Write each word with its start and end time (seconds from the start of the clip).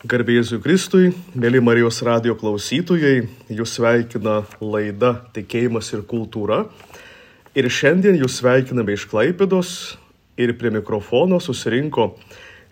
Garbėjusui 0.00 0.62
Kristui, 0.64 1.10
mėly 1.36 1.60
Marijos 1.60 1.98
radio 2.00 2.32
klausytojai, 2.32 3.26
jūs 3.52 3.74
sveikina 3.76 4.38
laida 4.64 5.10
Tikėjimas 5.34 5.90
ir 5.92 6.06
kultūra. 6.08 6.62
Ir 7.52 7.66
šiandien 7.68 8.16
jūs 8.16 8.38
sveikiname 8.38 8.94
iš 8.96 9.04
Klaipėdos 9.10 9.72
ir 10.40 10.54
prie 10.56 10.72
mikrofono 10.72 11.36
susirinko 11.36 12.14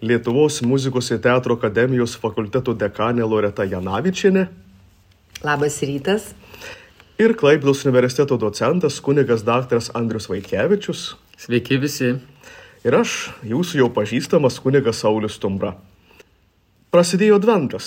Lietuvos 0.00 0.62
muzikos 0.64 1.10
ir 1.12 1.20
teatro 1.20 1.58
akademijos 1.60 2.14
fakulteto 2.16 2.72
dekanė 2.72 3.28
Loreta 3.28 3.68
Janavičiane. 3.68 4.46
Labas 5.44 5.76
rytas. 5.84 6.30
Ir 7.20 7.36
Klaipėdos 7.36 7.84
universiteto 7.84 8.40
docentas 8.40 9.02
kunigas 9.04 9.44
daktaras 9.44 9.90
Andrius 9.92 10.30
Vaitkevičius. 10.32 11.04
Sveiki 11.36 11.76
visi. 11.76 12.14
Ir 12.88 12.98
aš, 13.02 13.34
jūsų 13.44 13.82
jau 13.82 13.92
pažįstamas 13.92 14.56
kunigas 14.64 15.04
Saulis 15.04 15.36
Tumbra. 15.36 15.76
Prasidėjo 16.88 17.36
adventas. 17.36 17.86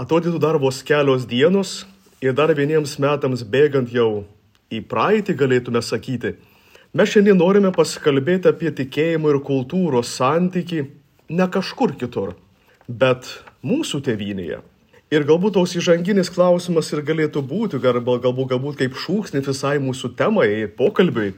Atrodytų 0.00 0.38
dar 0.40 0.56
vos 0.56 0.78
kelios 0.88 1.26
dienos 1.28 1.82
ir 2.24 2.32
dar 2.32 2.48
vieniems 2.56 2.94
metams 2.96 3.42
bėgant 3.44 3.92
jau 3.92 4.22
į 4.72 4.80
praeitį 4.88 5.34
galėtume 5.36 5.82
sakyti. 5.84 6.30
Mes 6.96 7.12
šiandien 7.12 7.36
norime 7.36 7.74
pasikalbėti 7.76 8.48
apie 8.48 8.72
tikėjimo 8.78 9.34
ir 9.34 9.40
kultūros 9.44 10.14
santyki 10.16 10.86
ne 11.28 11.50
kažkur 11.58 11.92
kitur, 12.00 12.32
bet 12.88 13.28
mūsų 13.60 14.00
tėvynėje. 14.08 14.62
Ir 15.12 15.28
galbūt 15.28 15.58
tos 15.60 15.76
įžanginis 15.76 16.32
klausimas 16.32 16.88
ir 16.96 17.04
galėtų 17.04 17.44
būti, 17.44 17.84
galbūt, 17.84 18.24
galbūt, 18.24 18.50
galbūt 18.56 18.80
kaip 18.80 18.96
šūksnis 18.96 19.44
visai 19.52 19.76
mūsų 19.76 20.14
temai 20.16 20.48
ir 20.62 20.72
pokalbiui. 20.80 21.34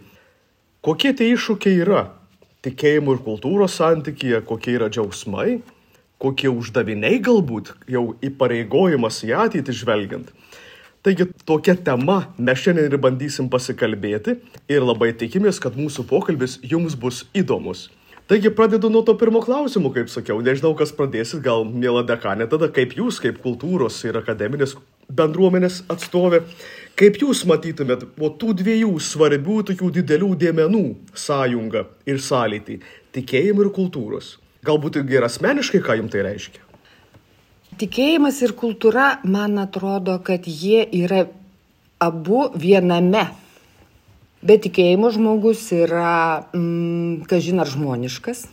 Kokie 0.78 1.10
tie 1.10 1.34
iššūkiai 1.34 1.82
yra 1.82 2.06
tikėjimo 2.62 3.18
ir 3.18 3.24
kultūros 3.26 3.82
santykyje, 3.82 4.44
kokie 4.46 4.78
yra 4.78 4.86
džiaugsmai 4.86 5.64
kokie 6.24 6.50
uždaviniai 6.50 7.20
galbūt 7.24 7.74
jau 7.90 8.14
įpareigojimas 8.24 9.20
į 9.28 9.34
ateitį 9.44 9.76
žvelgiant. 9.82 10.32
Taigi 11.04 11.26
tokia 11.44 11.74
tema 11.76 12.22
mes 12.40 12.62
šiandien 12.62 12.88
ir 12.88 12.96
bandysim 12.96 13.50
pasikalbėti 13.52 14.38
ir 14.72 14.86
labai 14.88 15.10
tikimės, 15.20 15.60
kad 15.60 15.76
mūsų 15.76 16.06
pokalbis 16.08 16.56
jums 16.64 16.96
bus 16.96 17.26
įdomus. 17.36 17.90
Taigi 18.24 18.48
pradedu 18.48 18.88
nuo 18.88 19.02
to 19.04 19.12
pirmo 19.20 19.42
klausimo, 19.44 19.90
kaip 19.92 20.08
sakiau, 20.08 20.38
nežinau, 20.40 20.70
kas 20.78 20.94
pradėsit, 20.96 21.42
gal 21.44 21.66
mėla 21.68 22.06
dekanė, 22.08 22.46
tada 22.48 22.70
kaip 22.72 22.94
jūs, 22.96 23.18
kaip 23.20 23.42
kultūros 23.42 23.98
ir 24.08 24.16
akademinės 24.16 24.72
bendruomenės 25.12 25.82
atstovė, 25.92 26.40
kaip 26.96 27.20
jūs 27.20 27.42
matytumėt 27.50 28.06
po 28.16 28.30
tų 28.40 28.54
dviejų 28.62 28.94
svarbių 29.10 29.58
tokių 29.68 29.90
didelių 29.98 30.30
dėmenų 30.40 30.82
sąjungą 31.26 31.84
ir 32.08 32.24
sąlytį- 32.30 32.78
tikėjimo 33.18 33.68
ir 33.68 33.70
kultūros. 33.76 34.38
Galbūt 34.64 35.02
ir 35.02 35.26
asmeniškai, 35.26 35.82
ką 35.84 35.98
jums 36.00 36.12
tai 36.14 36.24
reiškia? 36.24 36.62
Tikėjimas 37.74 38.38
ir 38.46 38.54
kultūra, 38.54 39.18
man 39.26 39.58
atrodo, 39.58 40.14
kad 40.22 40.46
jie 40.46 40.84
yra 41.02 41.24
abu 42.02 42.46
viename. 42.54 43.26
Be 44.44 44.56
tikėjimo 44.60 45.10
žmogus 45.10 45.64
yra, 45.74 46.44
mm, 46.54 47.24
kažin 47.30 47.60
ar 47.64 47.70
žmoniškas, 47.70 48.44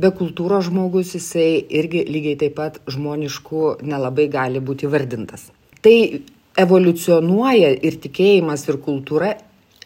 be 0.00 0.10
kultūros 0.10 0.66
žmogus 0.70 1.14
jisai 1.14 1.60
irgi 1.80 2.04
lygiai 2.08 2.38
taip 2.40 2.56
pat 2.56 2.80
žmonišku 2.88 3.78
nelabai 3.82 4.28
gali 4.32 4.60
būti 4.60 4.90
vardintas. 4.90 5.50
Tai 5.84 5.96
evoliucionuoja 6.58 7.74
ir 7.86 8.00
tikėjimas, 8.02 8.66
ir 8.68 8.80
kultūra 8.82 9.36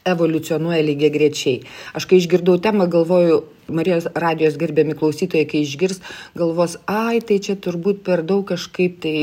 evoliucionuoja 0.08 0.82
lygiai 0.84 1.12
grečiai. 1.14 1.58
Aš 1.96 2.06
kai 2.10 2.20
išgirdau 2.20 2.58
temą, 2.62 2.88
galvoju, 2.90 3.42
Marijos 3.72 4.08
radijos 4.18 4.56
gerbiami 4.58 4.96
klausytojai, 4.98 5.46
kai 5.48 5.60
išgirs, 5.62 6.00
galvos, 6.36 6.74
ai, 6.90 7.20
tai 7.24 7.38
čia 7.40 7.54
turbūt 7.62 8.02
per 8.04 8.24
daug 8.26 8.42
kažkaip 8.48 8.98
tai 9.04 9.14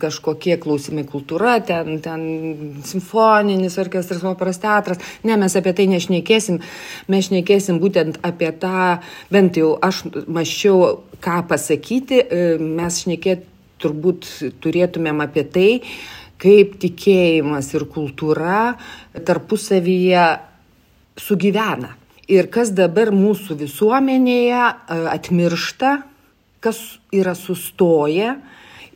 kažkokie 0.00 0.54
klausimai 0.62 1.02
kultūra, 1.08 1.56
ten, 1.66 1.98
ten 2.04 2.22
simfoninis 2.86 3.76
orkestras, 3.82 4.22
operos 4.24 4.62
teatras. 4.62 5.02
Ne, 5.26 5.36
mes 5.40 5.58
apie 5.58 5.74
tai 5.76 5.88
nešnekėsim, 5.92 6.60
mes 7.12 7.28
šnekėsim 7.28 7.82
būtent 7.82 8.22
apie 8.26 8.52
tą, 8.62 9.00
bent 9.34 9.58
jau 9.58 9.74
aš 9.82 10.04
maščiau, 10.14 11.02
ką 11.20 11.42
pasakyti, 11.50 12.22
mes 12.62 13.02
šnekėt 13.02 13.44
turbūt 13.82 14.28
turėtumėm 14.62 15.20
apie 15.26 15.44
tai, 15.52 15.70
kaip 16.42 16.76
tikėjimas 16.82 17.72
ir 17.74 17.86
kultūra 17.92 18.74
tarpusavyje 19.26 20.26
sugyvena. 21.16 21.94
Ir 22.26 22.50
kas 22.50 22.72
dabar 22.74 23.12
mūsų 23.14 23.54
visuomenėje 23.60 24.58
e, 24.58 25.00
atmiršta, 25.12 26.00
kas 26.64 26.80
yra 27.14 27.36
sustoję 27.38 28.34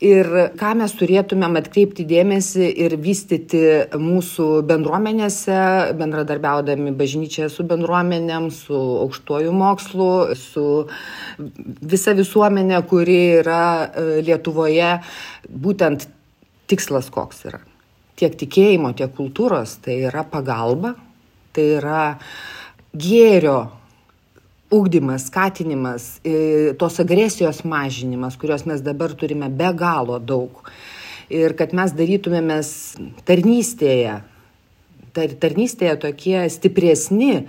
ir 0.00 0.28
ką 0.58 0.72
mes 0.80 0.92
turėtumėm 0.96 1.58
atkreipti 1.60 2.06
dėmesį 2.08 2.70
ir 2.84 2.96
vystyti 3.04 3.60
mūsų 4.00 4.48
bendruomenėse, 4.68 5.58
bendradarbiaudami 6.00 6.94
bažnyčioje 6.96 7.50
su 7.52 7.66
bendruomenėm, 7.68 8.48
su 8.54 8.78
aukštuoju 9.04 9.52
mokslu, 9.54 10.10
su 10.40 10.66
visa 11.92 12.16
visuomenė, 12.16 12.80
kuri 12.90 13.20
yra 13.42 13.62
e, 13.84 14.08
Lietuvoje, 14.26 14.96
būtent 15.46 16.08
tikslas 16.70 17.10
koks 17.12 17.44
yra. 17.50 17.60
Tiek 18.20 18.34
tikėjimo, 18.38 18.92
tiek 18.96 19.12
kultūros 19.16 19.78
tai 19.84 20.00
yra 20.08 20.24
pagalba, 20.28 20.94
tai 21.56 21.66
yra 21.78 22.02
gėrio 22.92 23.58
ugdymas, 24.70 25.26
skatinimas, 25.26 26.08
tos 26.78 27.00
agresijos 27.02 27.64
mažinimas, 27.66 28.38
kurios 28.38 28.66
mes 28.68 28.82
dabar 28.86 29.14
turime 29.18 29.50
be 29.50 29.72
galo 29.74 30.20
daug. 30.22 30.62
Ir 31.30 31.54
kad 31.58 31.74
mes 31.74 31.94
darytumėmės 31.94 32.70
tarnystėje, 33.26 34.20
tar, 35.14 35.34
tarnystėje 35.42 35.96
tokie 36.06 36.38
stipresni, 36.50 37.44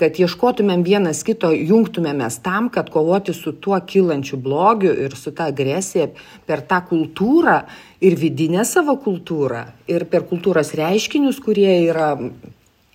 kad 0.00 0.18
ieškotumėm 0.18 0.82
vienas 0.86 1.22
kito, 1.26 1.52
jungtumėmės 1.54 2.40
tam, 2.44 2.68
kad 2.72 2.90
kovoti 2.90 3.34
su 3.36 3.54
tuo 3.62 3.78
kylančiu 3.78 4.38
blogiu 4.42 4.92
ir 5.06 5.14
su 5.18 5.32
ta 5.36 5.48
agresija 5.52 6.08
per 6.46 6.64
tą 6.66 6.80
kultūrą 6.88 7.60
ir 8.04 8.18
vidinę 8.18 8.64
savo 8.68 8.96
kultūrą 9.02 9.64
ir 9.90 10.06
per 10.10 10.26
kultūros 10.30 10.74
reiškinius, 10.78 11.40
kurie 11.44 11.70
yra 11.86 12.14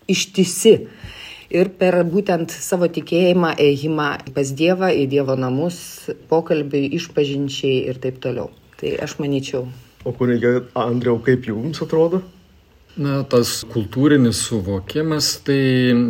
ištisi. 0.09 0.75
Ir 1.49 1.71
per 1.79 1.95
būtent 2.05 2.51
savo 2.53 2.85
tikėjimą, 2.93 3.55
ėjimą 3.57 4.09
pas 4.35 4.51
Dievą, 4.53 4.91
į 4.93 5.07
Dievo 5.09 5.33
namus, 5.33 5.79
pokalbiai, 6.29 6.91
išpažinčiai 6.99 7.87
ir 7.89 7.97
taip 8.03 8.19
toliau. 8.21 8.51
Tai 8.77 8.91
aš 9.01 9.17
manyčiau. 9.17 9.63
O 10.05 10.13
kunigė 10.15 10.59
Andriau, 10.77 11.17
kaip 11.25 11.49
jums 11.49 11.81
atrodo? 11.83 12.21
Na, 12.97 13.19
tas 13.21 13.59
kultūrinis 13.69 14.39
suvokimas, 14.47 15.27
tai 15.45 15.59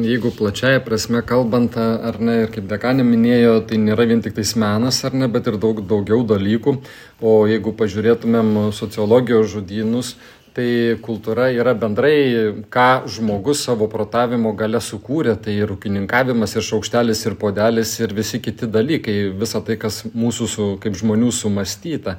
jeigu 0.07 0.31
plačiaja 0.31 0.79
prasme 0.81 1.19
kalbant, 1.27 1.75
ar 1.75 2.17
ne, 2.23 2.37
ir 2.45 2.53
kaip 2.53 2.69
dekanė 2.71 3.03
minėjo, 3.03 3.57
tai 3.67 3.81
nėra 3.83 4.07
vien 4.07 4.23
tik 4.23 4.37
tais 4.37 4.55
menas, 4.55 5.01
ar 5.03 5.13
ne, 5.13 5.27
bet 5.27 5.51
ir 5.51 5.59
daug 5.59 5.83
daugiau 5.85 6.23
dalykų. 6.23 6.77
O 7.19 7.33
jeigu 7.51 7.75
pažiūrėtumėm 7.75 8.71
sociologijos 8.73 9.51
žudynus, 9.51 10.15
tai 10.55 10.97
kultūra 11.03 11.49
yra 11.53 11.75
bendrai, 11.77 12.15
ką 12.71 12.87
žmogus 13.11 13.61
savo 13.67 13.87
protavimo 13.91 14.55
gale 14.57 14.81
sukūrė, 14.83 15.35
tai 15.43 15.59
ir 15.59 15.75
ūkininkavimas, 15.75 16.55
ir 16.55 16.65
šaukštelis, 16.65 17.25
ir 17.27 17.35
podelis, 17.39 17.93
ir 17.99 18.15
visi 18.15 18.41
kiti 18.43 18.71
dalykai, 18.71 19.17
visa 19.39 19.61
tai, 19.61 19.77
kas 19.81 20.05
mūsų 20.09 20.49
su, 20.55 20.69
kaip 20.83 20.97
žmonių 20.99 21.31
sumastyta. 21.35 22.17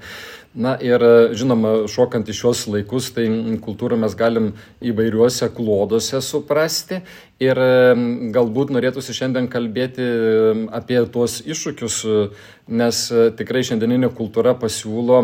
Na 0.50 0.72
ir 0.82 0.98
žinoma, 1.38 1.84
šokant 1.86 2.26
į 2.26 2.34
šios 2.34 2.64
laikus, 2.66 3.12
tai 3.14 3.28
kultūrą 3.62 3.94
mes 4.02 4.16
galim 4.18 4.48
įvairiuose 4.82 5.46
kloduose 5.54 6.18
suprasti 6.26 6.98
ir 7.38 7.60
galbūt 8.34 8.72
norėtųsi 8.74 9.14
šiandien 9.14 9.46
kalbėti 9.52 10.08
apie 10.74 10.98
tuos 11.14 11.36
iššūkius, 11.46 11.98
nes 12.66 12.98
tikrai 13.38 13.62
šiandieninė 13.68 14.10
kultūra 14.18 14.56
pasiūlo 14.58 15.20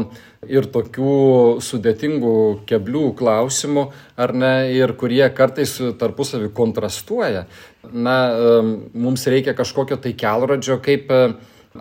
ir 0.47 0.71
tokių 0.71 1.19
sudėtingų 1.59 2.37
keblių 2.71 3.11
klausimų, 3.19 3.89
ar 4.15 4.31
ne, 4.31 4.55
ir 4.79 4.95
kurie 4.95 5.27
kartais 5.35 5.75
tarpusavį 5.99 6.53
kontrastuoja. 6.55 7.49
Na, 7.91 8.17
mums 8.95 9.27
reikia 9.27 9.59
kažkokio 9.59 9.99
tai 10.07 10.15
kelrodžio, 10.15 10.79
kaip 10.79 11.11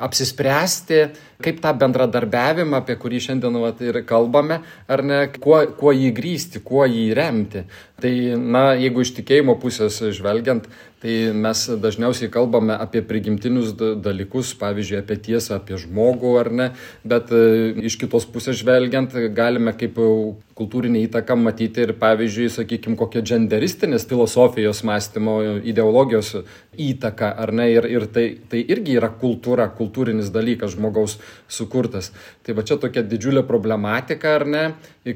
apsispręsti, 0.04 1.02
kaip 1.44 1.60
tą 1.64 1.74
bendradarbiavimą, 1.80 2.80
apie 2.82 2.96
kurį 3.00 3.22
šiandien 3.28 3.60
vat, 3.62 3.82
ir 3.84 4.00
kalbame, 4.08 4.62
ar 4.92 5.04
ne, 5.06 5.20
kuo, 5.42 5.62
kuo 5.80 5.94
jį 5.96 6.12
grįsti, 6.16 6.64
kuo 6.66 6.86
jį 6.88 7.10
remti. 7.18 7.66
Tai, 8.02 8.14
na, 8.40 8.66
jeigu 8.80 9.06
iš 9.06 9.14
tikėjimo 9.20 9.58
pusės 9.62 10.02
žvelgiant, 10.18 10.68
tai 11.04 11.18
mes 11.36 11.62
dažniausiai 11.84 12.32
kalbame 12.34 12.76
apie 12.76 13.04
prigimtinius 13.06 13.76
dalykus, 13.78 14.56
pavyzdžiui, 14.60 15.02
apie 15.04 15.20
tiesą, 15.30 15.60
apie 15.60 15.78
žmogų 15.82 16.34
ar 16.42 16.52
ne, 16.52 16.72
bet 17.06 17.32
e, 17.36 17.46
iš 17.86 18.00
kitos 18.02 18.26
pusės 18.32 18.58
žvelgiant 18.64 19.14
galime 19.38 19.76
kaip 19.78 20.00
kultūrinė 20.56 21.02
įtaka 21.04 21.36
matyti 21.36 21.84
ir, 21.84 21.92
pavyzdžiui, 22.00 22.48
sakykime, 22.54 22.96
kokia 23.00 23.19
genderistinės 23.28 24.06
filosofijos 24.07 24.86
mąstymo 24.88 25.36
ideologijos 25.68 26.31
įtaka, 26.80 27.34
ar 27.44 27.52
ne, 27.56 27.68
ir, 27.74 27.88
ir 27.92 28.07
tai, 28.16 28.25
tai 28.52 28.62
irgi 28.63 28.96
yra 28.96 29.10
kultūra, 29.19 29.68
kultūrinis 29.75 30.31
dalykas 30.31 30.78
žmogaus 30.78 31.18
sukurtas. 31.52 32.13
Tai 32.48 32.56
va 32.56 32.63
čia 32.68 32.80
tokia 32.80 33.04
didžiulė 33.04 33.44
problematika, 33.48 34.38
ar 34.40 34.48
ne? 34.48 34.66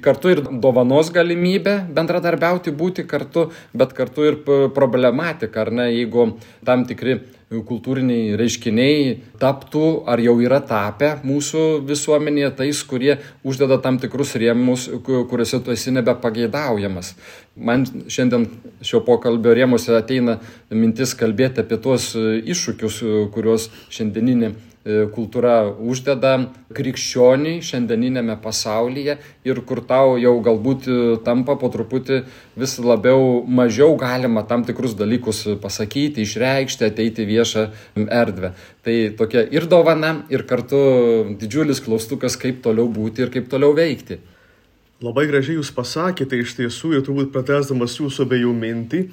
Kartu 0.04 0.36
ir 0.36 0.44
dovanos 0.60 1.14
galimybė 1.16 1.78
bendradarbiauti, 1.96 2.76
būti 2.76 3.08
kartu, 3.08 3.48
bet 3.72 3.96
kartu 3.96 4.28
ir 4.28 4.42
problematika, 4.76 5.64
ar 5.64 5.72
ne, 5.72 5.90
jeigu 5.96 6.34
tam 6.68 6.84
tikri 6.90 7.22
kultūriniai 7.50 8.38
reiškiniai 8.38 9.16
taptų 9.42 9.86
ar 10.10 10.22
jau 10.22 10.36
yra 10.44 10.60
tapę 10.62 11.16
mūsų 11.26 11.82
visuomenėje 11.90 12.52
tais, 12.62 12.84
kurie 12.86 13.18
uždeda 13.44 13.80
tam 13.82 13.98
tikrus 14.02 14.36
rėmus, 14.38 14.88
kuriuose 15.04 15.62
tu 15.66 15.74
esi 15.74 15.94
nebepageidaujamas. 15.96 17.16
Man 17.58 17.88
šiandien 18.08 18.48
šio 18.86 19.02
pokalbio 19.08 19.56
rėmuose 19.58 19.98
ateina 19.98 20.38
mintis 20.70 21.16
kalbėti 21.18 21.66
apie 21.66 21.82
tuos 21.82 22.12
iššūkius, 22.16 23.02
kuriuos 23.34 23.72
šiandieninė 23.90 24.54
E, 24.54 24.69
kultūra 25.14 25.70
uždeda 25.70 26.34
krikščioniai 26.76 27.62
šiandieninėme 27.66 28.36
pasaulyje 28.44 29.18
ir 29.48 29.62
kur 29.68 29.82
tau 29.86 30.16
jau 30.22 30.34
galbūt 30.46 30.88
e, 30.90 30.98
tampa 31.26 31.56
po 31.60 31.70
truputį 31.74 32.22
vis 32.60 32.76
labiau 32.84 33.44
mažiau 33.46 33.96
galima 34.00 34.44
tam 34.48 34.66
tikrus 34.68 34.96
dalykus 35.00 35.46
pasakyti, 35.62 36.26
išreikšti, 36.26 36.90
ateiti 36.90 37.28
viešą 37.30 37.68
erdvę. 38.08 38.54
Tai 38.86 38.98
tokia 39.20 39.46
ir 39.54 39.70
dovana, 39.70 40.16
ir 40.34 40.46
kartu 40.50 40.82
didžiulis 41.40 41.84
klaustukas, 41.86 42.38
kaip 42.40 42.62
toliau 42.66 42.90
būti 42.92 43.26
ir 43.26 43.34
kaip 43.34 43.50
toliau 43.52 43.76
veikti. 43.78 44.20
Labai 45.00 45.30
gražiai 45.30 45.56
jūs 45.56 45.72
pasakėte 45.72 46.42
iš 46.42 46.58
tiesų 46.58 46.98
ir 46.98 47.04
turbūt 47.08 47.30
pratesdamas 47.32 47.94
jūsų 48.02 48.26
abiejų 48.26 48.56
mintį, 48.58 49.06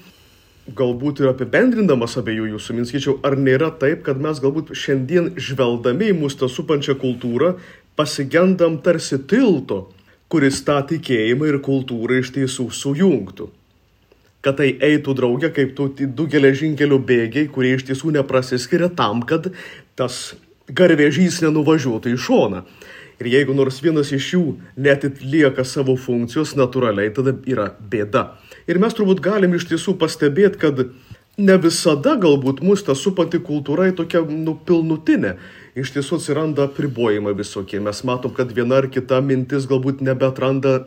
galbūt 0.74 1.22
ir 1.22 1.30
apibendrindamas 1.30 2.16
abiejų 2.18 2.50
jūsų 2.54 2.76
minskaičiau, 2.80 3.18
ar 3.26 3.36
nėra 3.38 3.70
taip, 3.80 4.02
kad 4.06 4.18
mes 4.22 4.40
galbūt 4.42 4.72
šiandien 4.74 5.34
žvelgdami 5.38 6.10
į 6.10 6.16
mūsų 6.18 6.42
tą 6.42 6.48
supančią 6.50 6.96
kultūrą 6.98 7.54
pasigendam 7.96 8.80
tarsi 8.82 9.18
tilto, 9.30 9.86
kuris 10.32 10.58
tą 10.66 10.80
tikėjimą 10.90 11.52
ir 11.52 11.60
kultūrą 11.64 12.18
iš 12.20 12.32
tiesų 12.34 12.68
sujungtų. 12.74 13.48
Kad 14.42 14.58
tai 14.60 14.72
eitų 14.88 15.14
draugė 15.18 15.50
kaip 15.54 15.72
tu, 15.78 15.88
du 15.90 16.26
geležinkelių 16.30 16.98
bėgiai, 17.06 17.48
kurie 17.50 17.74
iš 17.76 17.86
tiesų 17.88 18.12
neprasiskiria 18.18 18.90
tam, 18.94 19.22
kad 19.26 19.48
tas 19.98 20.34
garvežys 20.66 21.40
nenuvažiuotų 21.46 22.14
į 22.14 22.20
šoną. 22.26 22.62
Ir 23.16 23.30
jeigu 23.32 23.54
nors 23.56 23.78
vienas 23.80 24.10
iš 24.12 24.32
jų 24.34 24.42
netitlieka 24.76 25.64
savo 25.64 25.94
funkcijos, 25.96 26.52
natūraliai 26.58 27.14
tada 27.16 27.32
yra 27.48 27.70
bėda. 27.80 28.26
Ir 28.66 28.80
mes 28.82 28.96
turbūt 28.98 29.22
galim 29.22 29.54
iš 29.54 29.68
tiesų 29.70 29.94
pastebėti, 30.00 30.58
kad 30.58 30.82
ne 31.36 31.56
visada 31.60 32.16
galbūt 32.18 32.62
mūsų 32.64 32.88
ta 32.88 32.96
supanti 32.98 33.38
kultūra 33.44 33.92
tokia 33.94 34.24
nu, 34.26 34.56
pilnutinė. 34.56 35.36
Iš 35.76 35.92
tiesų 35.92 36.18
atsiranda 36.18 36.66
pribojimai 36.72 37.36
visokie. 37.36 37.78
Mes 37.84 38.02
matom, 38.08 38.32
kad 38.34 38.52
viena 38.56 38.80
ar 38.80 38.88
kita 38.88 39.20
mintis 39.20 39.68
galbūt 39.68 40.00
nebetranda 40.00 40.86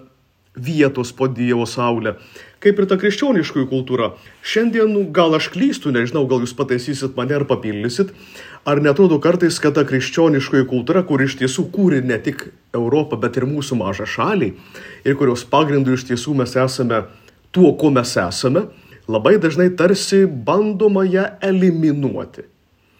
vietos 0.60 1.14
po 1.14 1.28
Dievo 1.28 1.66
saulę. 1.70 2.16
Kaip 2.60 2.82
ir 2.82 2.88
ta 2.90 2.98
krikščioniškoji 3.00 3.70
kultūra. 3.70 4.10
Šiandien, 4.44 4.90
nu, 4.92 5.06
gal 5.16 5.38
aš 5.38 5.52
klystu, 5.54 5.94
nežinau, 5.96 6.26
gal 6.28 6.42
jūs 6.44 6.56
pataisysit 6.58 7.16
mane 7.16 7.38
ar 7.38 7.46
papildysit, 7.48 8.12
ar 8.68 8.82
netrodo 8.84 9.22
kartais, 9.24 9.62
kad 9.62 9.78
ta 9.78 9.86
krikščioniškoji 9.88 10.68
kultūra, 10.68 11.06
kur 11.08 11.22
iš 11.24 11.38
tiesų 11.40 11.70
kūrė 11.72 12.02
ne 12.04 12.18
tik 12.20 12.50
Europą, 12.76 13.22
bet 13.22 13.40
ir 13.40 13.48
mūsų 13.48 13.80
mažą 13.80 14.10
šalį, 14.10 14.52
ir 15.06 15.20
kurios 15.22 15.46
pagrindų 15.48 15.96
iš 15.96 16.10
tiesų 16.12 16.36
mes 16.42 16.58
esame 16.60 17.06
tuo, 17.52 17.74
kuo 17.78 17.92
mes 17.94 18.16
esame, 18.18 18.68
labai 19.10 19.38
dažnai 19.42 19.70
tarsi 19.76 20.26
bandoma 20.26 21.06
ją 21.06 21.26
eliminuoti. 21.42 22.46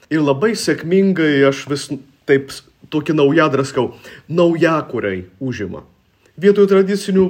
Ir 0.10 0.26
labai 0.26 0.56
sėkmingai 0.58 1.46
aš 1.50 1.68
vis 1.70 1.86
taip 2.30 2.50
tokį 2.90 3.16
naujadraskau, 3.20 3.92
naujakuriai 4.30 5.28
užima. 5.40 5.84
Vietoj 6.40 6.70
tradicinių 6.72 7.26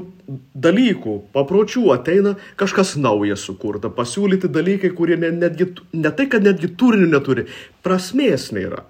dalykų, 0.54 1.16
papročių 1.34 1.88
ateina 1.96 2.36
kažkas 2.60 2.94
naujas 3.02 3.42
sukurta, 3.48 3.90
pasiūlyti 3.90 4.52
dalykai, 4.54 4.92
kurie 4.96 5.18
ne, 5.18 5.32
netgi, 5.34 5.72
ne 5.98 6.12
tai, 6.14 6.28
kad 6.30 6.46
netgi 6.46 6.70
turinio 6.78 7.10
neturi, 7.16 7.48
prasmės 7.84 8.52
nėra. 8.56 8.84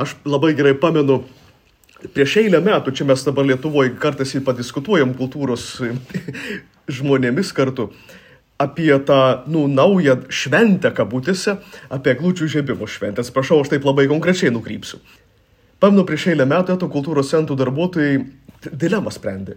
Aš 0.00 0.16
labai 0.24 0.54
gerai 0.56 0.72
pamenu, 0.80 1.20
prieš 2.16 2.38
eilę 2.44 2.62
metų, 2.64 2.94
čia 2.96 3.06
mes 3.08 3.24
dabar 3.26 3.46
Lietuvoje 3.50 3.92
kartais 4.00 4.32
ir 4.34 4.46
padiskutuojam 4.46 5.12
kultūros 5.18 5.74
žmonėmis 6.88 7.52
kartu 7.56 7.90
apie 8.58 8.98
tą, 9.06 9.46
nu, 9.46 9.68
naują 9.70 10.16
šventę 10.28 10.90
kabutėse, 10.90 11.56
apie 11.94 12.16
glūčių 12.18 12.48
žiebimo 12.50 12.88
šventę. 12.90 13.22
Atsiprašau, 13.22 13.60
aš 13.62 13.70
taip 13.70 13.86
labai 13.86 14.08
konkrečiai 14.10 14.50
nukrypsiu. 14.50 14.98
Pamenu, 15.78 16.02
prieš 16.02 16.32
eilę 16.32 16.46
metų 16.50 16.74
eto 16.74 16.88
kultūros 16.90 17.30
centrų 17.30 17.54
darbuotojai 17.60 18.16
dilemą 18.74 19.12
sprendė. 19.14 19.54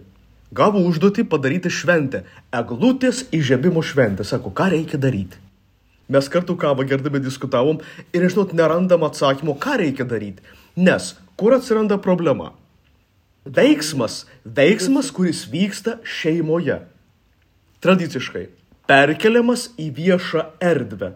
Gavo 0.54 0.84
užduotį 0.86 1.24
padaryti 1.26 1.72
šventę. 1.72 2.22
Eglutės 2.54 3.24
įžiebimo 3.34 3.82
šventę. 3.82 4.22
Sako, 4.22 4.52
ką 4.54 4.68
reikia 4.70 5.00
daryti. 5.02 5.40
Mes 6.12 6.28
kartu 6.30 6.54
kavą 6.60 6.86
gerdami 6.86 7.18
diskutavom 7.24 7.80
ir, 8.12 8.28
žinot, 8.28 8.52
nerandam 8.54 9.02
atsakymo, 9.08 9.56
ką 9.58 9.80
reikia 9.80 10.06
daryti. 10.06 10.44
Nes 10.76 11.14
kur 11.40 11.56
atsiranda 11.56 11.98
problema? 11.98 12.52
Veiksmas, 13.42 14.22
veiksmas, 14.46 15.10
kuris 15.10 15.46
vyksta 15.50 15.96
šeimoje 16.06 16.78
tradiciškai 17.82 18.48
perkeliamas 18.88 19.70
į 19.80 19.90
viešą 19.96 20.46
erdvę. 20.62 21.12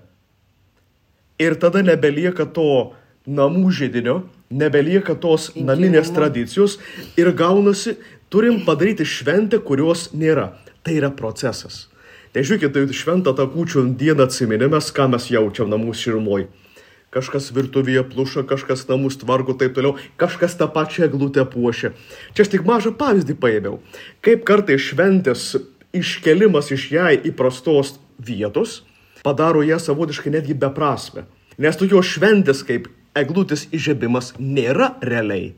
Ir 1.42 1.58
tada 1.60 1.82
nebelieka 1.84 2.46
to 2.56 2.94
namų 3.26 3.72
žydinio, 3.76 4.22
nebelieka 4.48 5.16
tos 5.20 5.50
naminės 5.56 6.12
tradicijos 6.14 6.78
ir 7.18 7.32
gaunasi, 7.36 7.96
turim 8.32 8.62
padaryti 8.64 9.04
šventę, 9.04 9.60
kurios 9.60 10.10
nėra. 10.14 10.54
Tai 10.86 10.94
yra 10.94 11.10
procesas. 11.10 11.88
Tai 12.32 12.44
žiūrėkit, 12.46 12.72
tai 12.72 12.94
šventą 12.94 13.34
tą 13.36 13.48
kūčių 13.50 13.88
dieną 13.98 14.28
atsiminėmės, 14.28 14.92
ką 14.94 15.10
mes 15.12 15.28
jaučiam 15.32 15.68
namų 15.72 15.94
širmoj. 15.98 16.46
Kažkas 17.14 17.48
virtuvėje 17.56 18.02
pluša, 18.12 18.42
kažkas 18.48 18.84
namus 18.90 19.16
tvarko, 19.18 19.54
taip 19.58 19.74
toliau, 19.76 19.96
kažkas 20.20 20.56
tą 20.58 20.68
pačią 20.72 21.06
eglutę 21.06 21.46
puošia. 21.48 21.94
Čia 22.36 22.44
aš 22.44 22.50
tik 22.52 22.66
mažą 22.68 22.92
pavyzdį 22.98 23.38
paėmiau. 23.40 23.78
Kaip 24.26 24.44
kartai 24.48 24.76
šventės 24.76 25.54
iškelimas 26.00 26.70
iš 26.74 26.90
jai 26.92 27.14
įprastos 27.30 27.96
vietos 28.18 28.82
padaro 29.26 29.62
ją 29.66 29.78
savotiškai 29.82 30.30
netgi 30.36 30.54
beprasme. 30.54 31.26
Nes 31.58 31.78
tokios 31.80 32.06
šventės 32.06 32.62
kaip 32.68 32.86
eglutės 33.16 33.66
įžiebimas 33.74 34.34
nėra 34.38 34.92
realiai. 35.02 35.54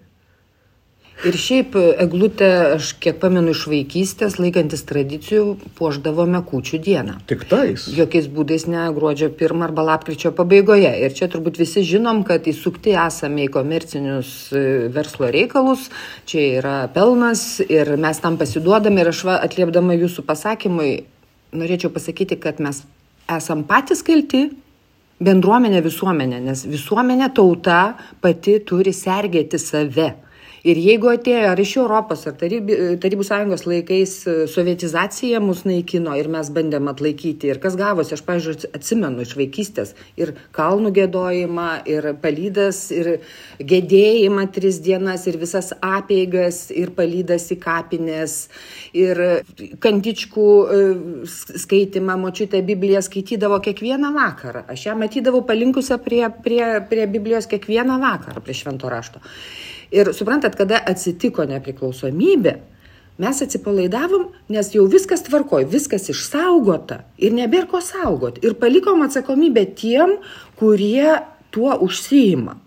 Ir 1.27 1.35
šiaip 1.35 1.73
eglutę, 1.99 2.49
aš 2.77 2.93
kiek 3.03 3.17
pamenu 3.19 3.51
iš 3.51 3.65
vaikystės, 3.67 4.37
laikantis 4.39 4.85
tradicijų, 4.87 5.57
puoždavome 5.75 6.39
kūčių 6.47 6.79
dieną. 6.85 7.17
Tik 7.27 7.43
tais. 7.51 7.89
Jokiais 7.91 8.29
būdais 8.31 8.69
ne 8.71 8.85
gruodžio 8.95 9.27
pirmą 9.41 9.67
arba 9.67 9.83
lapkričio 9.89 10.31
pabaigoje. 10.39 10.93
Ir 11.03 11.17
čia 11.17 11.27
turbūt 11.33 11.59
visi 11.59 11.83
žinom, 11.89 12.23
kad 12.29 12.47
įsukti 12.47 12.95
esame 12.95 13.49
į 13.49 13.51
komercinius 13.57 14.31
e, 14.55 14.63
verslo 14.95 15.33
reikalus, 15.35 15.89
čia 16.29 16.45
yra 16.61 16.77
pelnas 16.95 17.43
ir 17.67 17.97
mes 17.99 18.23
tam 18.23 18.39
pasiduodame. 18.39 19.03
Ir 19.03 19.11
aš 19.11 19.25
va, 19.27 19.41
atliepdama 19.43 19.99
jūsų 19.99 20.23
pasakymui, 20.29 20.93
norėčiau 21.59 21.91
pasakyti, 21.99 22.39
kad 22.39 22.63
mes 22.63 22.85
esam 23.27 23.67
patys 23.67 24.07
kalti 24.07 24.47
bendruomenė 25.19 25.83
visuomenė, 25.83 26.39
nes 26.47 26.63
visuomenė 26.71 27.33
tauta 27.35 27.83
pati 28.23 28.61
turi 28.63 28.95
sergėti 28.95 29.59
save 29.59 30.13
ir 30.67 30.79
jeigu 30.83 31.11
atėjo 31.13 31.53
ar 31.53 31.61
iš 31.61 31.75
europos 31.79 32.25
ar 32.29 32.35
tarybi 32.39 32.77
tarybų 33.03 33.27
sąjungos 33.27 33.65
laikais 33.69 34.15
e, 34.27 34.37
sovietizacija 34.51 35.41
mus 35.43 35.65
naikino 35.69 36.17
ir 36.19 36.31
mes 36.33 36.51
bandėm 36.55 36.91
atlaikyti 36.91 37.53
ir 37.53 37.61
kas 37.63 37.77
gavosi 37.79 38.17
aš 38.17 38.25
pavyzdžiui 38.27 38.73
atsimenu 38.79 39.25
iš 39.25 39.35
vaikystės 39.39 39.95
ir 40.21 40.35
kalnų 40.57 40.93
giedojimą 40.99 41.69
ir 41.91 42.11
palydas 42.23 42.89
ir 42.95 43.11
gedėjimą 43.59 44.49
tris 44.55 44.81
dienas 44.85 45.27
ir 45.31 45.39
visas 45.41 45.73
apeigas 45.79 46.69
ir 46.75 46.93
palydas 46.97 47.49
į 47.55 47.61
kapines 47.63 48.39
ir 48.97 49.23
kantičkų 49.85 50.49
e, 50.49 50.83
skaitymą 51.67 52.19
močiutė 52.19 52.63
bibliją 52.67 53.03
skaitydavo 53.05 53.61
kiekvieną 53.63 54.13
vakarą. 54.15 54.65
Aš 54.73 54.89
ją 54.89 54.99
matydavau 54.99 55.45
palinkusią 55.47 56.01
prie 56.03 56.27
prie 56.43 56.67
prie 56.89 57.07
biblijos 57.07 57.47
kiekvieną 57.51 57.99
vakarą 58.03 58.43
prie 58.45 58.57
švento 58.57 58.91
rašto 58.91 59.23
Ir 59.95 60.11
suprantat, 60.13 60.57
kada 60.59 60.81
atsitiko 60.91 61.47
nepriklausomybė, 61.49 62.55
mes 63.19 63.41
atsipalaidavom, 63.45 64.29
nes 64.53 64.71
jau 64.75 64.85
viskas 64.91 65.25
tvarkoj, 65.27 65.65
viskas 65.73 66.11
išsaugota 66.13 67.03
ir 67.19 67.35
nebėra 67.35 67.71
ko 67.71 67.81
saugoti. 67.83 68.45
Ir 68.47 68.59
palikom 68.61 69.03
atsakomybę 69.07 69.65
tiem, 69.79 70.19
kurie 70.61 71.19
tuo 71.55 71.75
užsijima. 71.89 72.59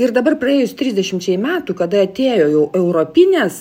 Ir 0.00 0.14
dabar 0.16 0.38
praėjus 0.40 0.72
30 0.78 1.36
metų, 1.42 1.76
kada 1.76 2.06
atėjo 2.06 2.48
jau 2.48 2.64
europinės 2.78 3.60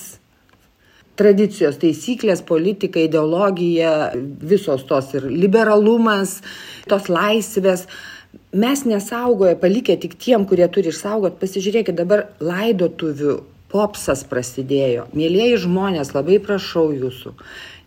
tradicijos, 1.20 1.76
taisyklės, 1.82 2.40
politika, 2.48 3.02
ideologija, 3.04 4.14
visos 4.16 4.86
tos 4.90 5.12
ir 5.18 5.28
liberalumas, 5.28 6.40
tos 6.90 7.10
laisvės, 7.12 7.86
mes 8.52 8.84
nesaugoja, 8.86 9.56
palikę 9.60 9.98
tik 10.02 10.18
tiem, 10.20 10.46
kurie 10.50 10.68
turi 10.72 10.92
išsaugot, 10.92 11.40
pasižiūrėkit, 11.42 11.96
dabar 11.96 12.28
laidotuvių 12.44 13.40
popsas 13.72 14.26
prasidėjo. 14.28 15.08
Mėlyjeji 15.16 15.64
žmonės, 15.66 16.12
labai 16.16 16.42
prašau 16.44 16.90
jūsų, 16.92 17.34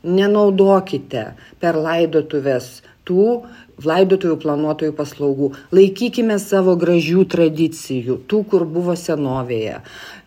nenaudokite 0.04 1.26
per 1.60 1.76
laidotuvės 1.80 2.78
tų 3.04 3.44
laidotuvių 3.84 4.36
planuotojų 4.40 4.94
paslaugų. 4.96 5.50
Laikykime 5.74 6.38
savo 6.40 6.76
gražių 6.80 7.24
tradicijų, 7.34 8.20
tų, 8.30 8.42
kur 8.50 8.64
buvo 8.70 8.94
senovėje, 8.98 9.80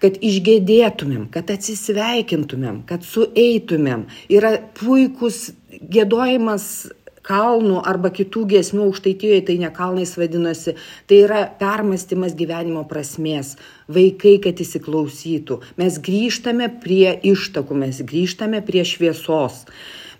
kad 0.04 0.20
išgėdėtumėm, 0.30 1.28
kad 1.34 1.50
atsisveikintumėm, 1.56 2.84
kad 2.90 3.08
sueitumėm. 3.08 4.06
Yra 4.30 4.58
puikus 4.78 5.52
gėdojimas 5.72 6.90
kalnų 7.28 7.82
arba 7.88 8.12
kitų 8.16 8.46
giesmių 8.54 8.88
aukštaitijoje, 8.88 9.44
tai 9.50 9.58
ne 9.62 9.72
kalnais 9.76 10.16
vadinosi, 10.20 10.78
tai 11.10 11.22
yra 11.26 11.44
permastymas 11.60 12.36
gyvenimo 12.40 12.86
prasmės, 12.90 13.56
vaikai, 13.92 14.38
kad 14.44 14.64
įsiklausytų. 14.64 15.62
Mes 15.80 16.00
grįžtame 16.04 16.72
prie 16.84 17.14
ištakų, 17.34 17.82
mes 17.84 18.04
grįžtame 18.08 18.64
prie 18.66 18.86
šviesos 18.88 19.66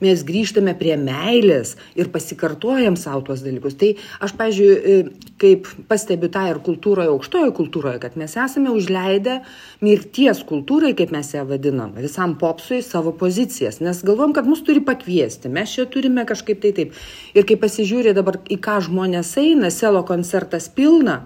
mes 0.04 0.24
grįžtame 0.28 0.74
prie 0.78 0.96
meilės 1.00 1.76
ir 1.98 2.12
pasikartojam 2.14 2.98
savo 3.00 3.24
tuos 3.28 3.44
dalykus. 3.46 3.78
Tai 3.80 3.94
aš, 4.24 4.36
pažiūrėjau, 4.40 5.14
kaip 5.42 5.70
pastebiu 5.90 6.30
tą 6.34 6.48
ir 6.50 6.62
kultūroje, 6.66 7.12
aukštojo 7.14 7.54
kultūroje, 7.58 8.02
kad 8.02 8.18
mes 8.20 8.34
esame 8.42 8.74
užleidę 8.74 9.40
mirties 9.86 10.42
kultūrai, 10.50 10.94
kaip 10.98 11.14
mes 11.14 11.30
ją 11.36 11.46
vadinam, 11.50 11.94
visam 12.02 12.36
popsui 12.42 12.82
savo 12.86 13.14
pozicijas, 13.18 13.82
nes 13.86 14.02
galvom, 14.06 14.34
kad 14.34 14.50
mus 14.50 14.64
turi 14.66 14.82
pakviesti, 14.86 15.52
mes 15.54 15.74
čia 15.76 15.86
turime 15.90 16.26
kažkaip 16.28 16.62
tai 16.64 16.74
taip. 16.78 16.98
Ir 17.38 17.46
kai 17.48 17.60
pasižiūrė 17.62 18.16
dabar, 18.18 18.42
į 18.50 18.58
ką 18.64 18.80
žmonės 18.90 19.36
eina, 19.42 19.72
selo 19.74 20.04
koncertas 20.08 20.72
pilna, 20.74 21.22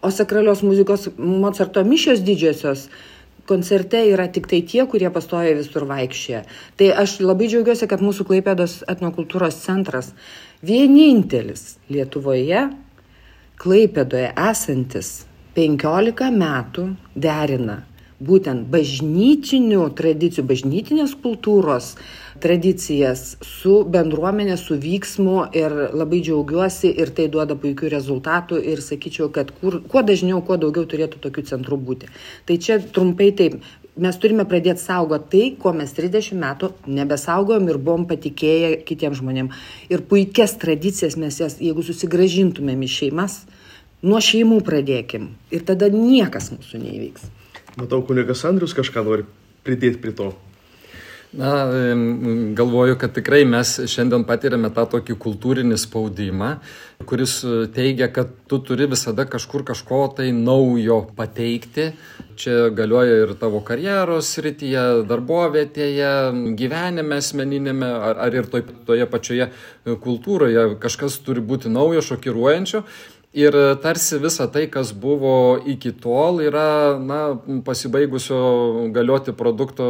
o 0.00 0.10
sakralios 0.12 0.62
muzikos 0.64 1.10
Mozarto 1.16 1.82
mišios 1.84 2.22
didžiosios 2.24 2.88
koncerte 3.48 4.02
yra 4.10 4.26
tiktai 4.32 4.62
tie, 4.66 4.84
kurie 4.90 5.10
pastoja 5.12 5.54
visur 5.58 5.86
vaikščia. 5.88 6.44
Tai 6.76 6.92
aš 7.02 7.18
labai 7.24 7.48
džiaugiuosi, 7.50 7.88
kad 7.90 8.04
mūsų 8.04 8.26
Klaipėdos 8.28 8.80
etnokultūros 8.90 9.60
centras 9.64 10.12
vienintelis 10.66 11.76
Lietuvoje, 11.92 12.68
Klaipėdoje 13.60 14.32
esantis 14.50 15.12
15 15.56 16.30
metų 16.32 16.90
derina 17.14 17.82
būtent 18.20 18.68
bažnytinių 18.72 19.86
tradicijų, 19.96 20.44
bažnytinės 20.50 21.16
kultūros 21.22 21.94
tradicijas 22.42 23.36
su 23.44 23.80
bendruomenė, 23.88 24.56
su 24.60 24.76
vyksmu 24.80 25.36
ir 25.56 25.74
labai 25.96 26.22
džiaugiuosi 26.24 26.90
ir 27.02 27.12
tai 27.16 27.28
duoda 27.32 27.56
puikių 27.60 27.90
rezultatų 27.92 28.58
ir 28.72 28.82
sakyčiau, 28.84 29.28
kad 29.34 29.52
kur, 29.60 29.80
kuo 29.90 30.02
dažniau, 30.06 30.40
kuo 30.46 30.58
daugiau 30.60 30.88
turėtų 30.88 31.20
tokių 31.22 31.46
centrų 31.52 31.78
būti. 31.90 32.10
Tai 32.48 32.56
čia 32.62 32.80
trumpai 32.80 33.30
taip, 33.36 33.60
mes 34.00 34.18
turime 34.20 34.46
pradėti 34.48 34.82
saugoti 34.82 35.30
tai, 35.32 35.46
ko 35.60 35.74
mes 35.76 35.94
30 35.96 36.36
metų 36.40 36.72
nebesaugojom 36.88 37.70
ir 37.70 37.80
buvom 37.80 38.06
patikėję 38.10 38.74
kitiems 38.88 39.20
žmonėms. 39.20 39.64
Ir 39.92 40.04
puikias 40.10 40.56
tradicijas 40.60 41.18
mes 41.20 41.40
jas, 41.42 41.58
jeigu 41.62 41.84
susigražintumėm 41.86 42.86
į 42.86 42.92
šeimas, 42.98 43.42
nuo 44.02 44.20
šeimų 44.24 44.62
pradėkim. 44.66 45.32
Ir 45.52 45.66
tada 45.68 45.90
niekas 45.92 46.52
mūsų 46.54 46.84
neįvyks. 46.84 47.26
Matau, 47.80 48.00
kunigas 48.06 48.44
Andrius 48.48 48.74
kažką 48.76 49.04
nori 49.06 49.28
pridėti 49.66 50.00
prie 50.02 50.16
to. 50.16 50.32
Na, 51.32 51.66
galvoju, 52.54 52.96
kad 52.98 53.12
tikrai 53.14 53.44
mes 53.46 53.76
šiandien 53.86 54.24
patiriame 54.26 54.66
tą 54.74 54.82
tokį 54.90 55.14
kultūrinį 55.22 55.76
spaudimą, 55.78 56.48
kuris 57.06 57.36
e, 57.46 57.68
teigia, 57.70 58.08
kad 58.10 58.32
tu 58.50 58.58
turi 58.66 58.88
visada 58.90 59.22
kažkur 59.30 59.62
kažko 59.68 60.00
tai 60.16 60.32
naujo 60.34 61.04
pateikti. 61.14 61.92
Čia 62.40 62.72
galioja 62.74 63.20
ir 63.22 63.36
tavo 63.38 63.60
karjeros 63.62 64.32
srityje, 64.34 65.04
darbovietėje, 65.06 66.10
gyvenime 66.58 67.20
asmeninėme, 67.22 67.92
ar, 68.10 68.18
ar 68.26 68.40
ir 68.40 68.50
toj, 68.50 68.66
toje 68.90 69.06
pačioje 69.14 69.52
kultūroje 69.86 70.66
kažkas 70.82 71.20
turi 71.22 71.46
būti 71.46 71.70
naujo, 71.70 72.02
šokiruojančio. 72.10 72.82
Ir 73.30 73.54
tarsi 73.78 74.18
visa 74.18 74.48
tai, 74.50 74.64
kas 74.66 74.88
buvo 74.90 75.60
iki 75.62 75.92
tol, 75.94 76.40
yra 76.42 76.98
na, 76.98 77.38
pasibaigusio 77.62 78.90
galioti 78.90 79.30
produkto 79.38 79.86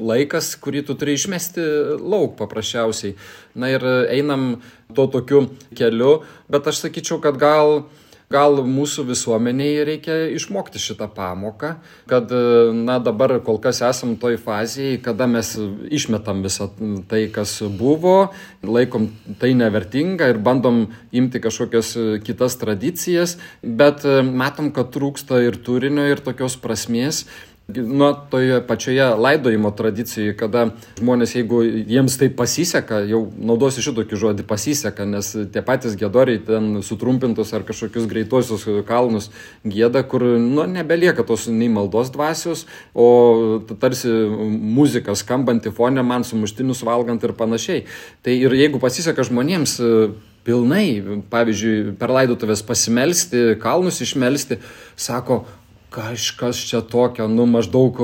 laikas, 0.00 0.54
kurį 0.56 0.80
tu 0.88 0.96
turi 0.96 1.18
išmesti 1.18 1.66
lauk 2.00 2.38
paprasčiausiai. 2.38 3.12
Na 3.60 3.68
ir 3.68 3.84
einam 4.08 4.62
tuo 4.96 5.04
tokiu 5.12 5.50
keliu, 5.76 6.22
bet 6.48 6.72
aš 6.72 6.86
sakyčiau, 6.86 7.20
kad 7.20 7.36
gal 7.36 7.82
gal 8.32 8.62
mūsų 8.66 9.04
visuomeniai 9.10 9.84
reikia 9.86 10.16
išmokti 10.32 10.80
šitą 10.82 11.08
pamoką, 11.12 11.74
kad 12.10 12.32
na, 12.76 12.98
dabar 13.02 13.36
kol 13.44 13.60
kas 13.62 13.82
esam 13.86 14.16
toj 14.20 14.38
fazėje, 14.42 15.00
kada 15.04 15.28
mes 15.30 15.54
išmetam 15.92 16.42
visą 16.44 16.70
tai, 17.10 17.26
kas 17.32 17.58
buvo, 17.78 18.32
laikom 18.64 19.10
tai 19.42 19.52
nevertinga 19.58 20.32
ir 20.32 20.40
bandom 20.42 20.86
imti 21.12 21.42
kažkokias 21.42 21.94
kitas 22.26 22.58
tradicijas, 22.60 23.36
bet 23.62 24.06
matom, 24.28 24.72
kad 24.74 24.92
trūksta 24.94 25.42
ir 25.46 25.60
turinio, 25.62 26.08
ir 26.10 26.24
tokios 26.24 26.58
prasmės 26.60 27.24
nuo 27.68 28.12
toje 28.30 28.66
pačioje 28.66 29.04
laidojimo 29.14 29.70
tradicijoje, 29.70 30.34
kada 30.36 30.64
žmonės, 30.98 31.34
jeigu 31.36 31.62
jiems 31.62 32.16
tai 32.20 32.28
pasiseka, 32.34 33.00
jau 33.08 33.22
naudosiu 33.38 33.84
šitokį 33.86 34.18
žodį 34.18 34.46
pasiseka, 34.48 35.06
nes 35.08 35.30
tie 35.54 35.62
patys 35.64 35.96
gėdoriai 35.98 36.42
ten 36.46 36.82
sutrumpintus 36.84 37.52
ar 37.54 37.64
kažkokius 37.68 38.08
greituosius 38.10 38.66
kalnus 38.88 39.30
gėda, 39.64 40.02
kur 40.08 40.24
nu, 40.40 40.66
nebelieka 40.66 41.24
tos 41.28 41.46
nei 41.48 41.70
maldos 41.72 42.12
dvasios, 42.14 42.66
o 42.94 43.62
tarsi 43.80 44.10
muzika 44.10 45.16
skambanti 45.18 45.72
fone 45.72 46.02
man 46.02 46.26
sumuštinius 46.26 46.84
valgant 46.86 47.24
ir 47.24 47.36
panašiai. 47.38 47.86
Tai 48.22 48.36
ir 48.36 48.58
jeigu 48.58 48.82
pasiseka 48.82 49.24
žmonėms 49.28 49.78
pilnai, 50.42 50.86
pavyzdžiui, 51.30 51.94
per 52.00 52.10
laidotuvės 52.10 52.64
pasimelsti, 52.66 53.52
kalnus 53.62 54.00
išmelsti, 54.02 54.58
sako, 54.98 55.44
kažkas 55.92 56.56
čia 56.68 56.80
tokio, 56.80 57.28
nu 57.28 57.44
maždaug 57.50 57.98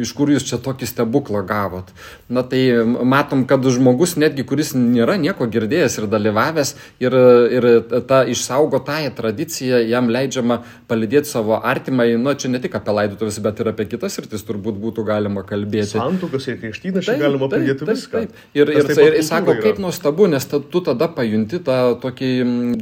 iš 0.00 0.12
kur 0.16 0.30
jūs 0.32 0.46
čia 0.48 0.58
tokį 0.62 0.88
stebuklą 0.88 1.42
gavot. 1.46 1.90
Na 2.32 2.42
tai 2.42 2.62
matom, 2.84 3.44
kad 3.48 3.62
žmogus 3.62 4.16
netgi, 4.18 4.44
kuris 4.48 4.72
nėra 4.76 5.18
nieko 5.20 5.46
girdėjęs 5.52 5.98
ir 6.00 6.08
dalyvavęs 6.10 6.72
ir, 7.04 7.16
ir 7.58 7.68
ta 8.08 8.22
išsaugotąją 8.26 9.12
tradiciją 9.18 9.82
jam 9.86 10.08
leidžiama 10.12 10.62
palidėti 10.90 11.30
savo 11.30 11.60
artimai, 11.60 12.08
nu 12.20 12.34
čia 12.34 12.50
ne 12.52 12.62
tik 12.62 12.74
apie 12.78 12.96
laidotuvės, 12.96 13.38
bet 13.44 13.62
ir 13.62 13.72
apie 13.72 13.88
kitas 13.92 14.18
rytis 14.22 14.46
turbūt 14.48 14.80
būtų 14.82 15.06
galima 15.06 15.44
kalbėti. 15.46 15.94
Santukas 15.94 16.48
ir 16.50 16.58
krikštynas 16.62 17.06
čia 17.06 17.18
galima 17.20 17.50
pridėti 17.52 17.84
taip, 17.84 17.92
viską. 17.92 18.24
Taip. 18.24 18.42
Ir, 18.56 18.74
ir, 18.74 18.90
ir, 18.96 19.20
ir 19.20 19.26
sako, 19.26 19.58
kaip 19.62 19.80
nuostabu, 19.82 20.30
nes 20.32 20.48
ta, 20.48 20.60
tu 20.60 20.82
tada 20.86 21.10
pajunti 21.12 21.60
tą 21.66 21.78
tokį 22.02 22.32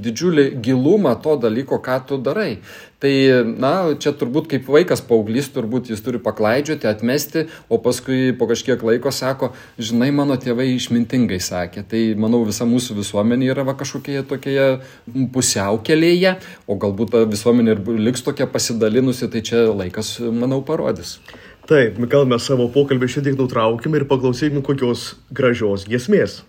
didžiulį 0.04 0.48
gilumą 0.64 1.18
to 1.24 1.36
dalyko, 1.42 1.82
ką 1.84 2.00
tu 2.08 2.20
darai. 2.22 2.52
Tai, 3.04 3.16
na, 3.60 3.70
čia 4.00 4.14
turbūt 4.16 4.46
kaip 4.48 4.68
vaikas 4.72 5.02
paauglys, 5.04 5.50
turbūt 5.52 5.90
jis 5.92 6.00
turi 6.00 6.16
paklaidžioti, 6.24 6.88
atmesti, 6.88 7.42
o 7.68 7.76
paskui 7.84 8.30
po 8.38 8.48
kažkiek 8.48 8.80
laiko 8.80 9.12
sako, 9.12 9.50
žinai, 9.76 10.08
mano 10.16 10.38
tėvai 10.40 10.70
išmintingai 10.70 11.36
sakė. 11.44 11.84
Tai, 11.90 12.00
manau, 12.16 12.40
visa 12.48 12.64
mūsų 12.64 12.96
visuomenė 13.02 13.50
yra 13.52 13.66
va, 13.68 13.74
kažkokioje 13.76 14.24
tokioje 14.30 14.70
pusiaukelėje, 15.36 16.38
o 16.64 16.78
galbūt 16.80 17.12
ta 17.12 17.26
visuomenė 17.28 17.76
ir 17.76 17.84
liks 18.08 18.24
tokia 18.24 18.48
pasidalinusi, 18.48 19.28
tai 19.28 19.44
čia 19.44 19.66
laikas, 19.68 20.16
manau, 20.24 20.62
parodys. 20.64 21.18
Taip, 21.68 22.00
gal 22.08 22.24
mes 22.28 22.48
savo 22.48 22.70
pokalbį 22.72 23.12
šiek 23.12 23.28
tiek 23.28 23.36
nutraukime 23.36 24.00
ir 24.00 24.08
paklausykime 24.08 24.64
kokios 24.64 25.10
gražios 25.28 25.84
giesmės. 25.92 26.40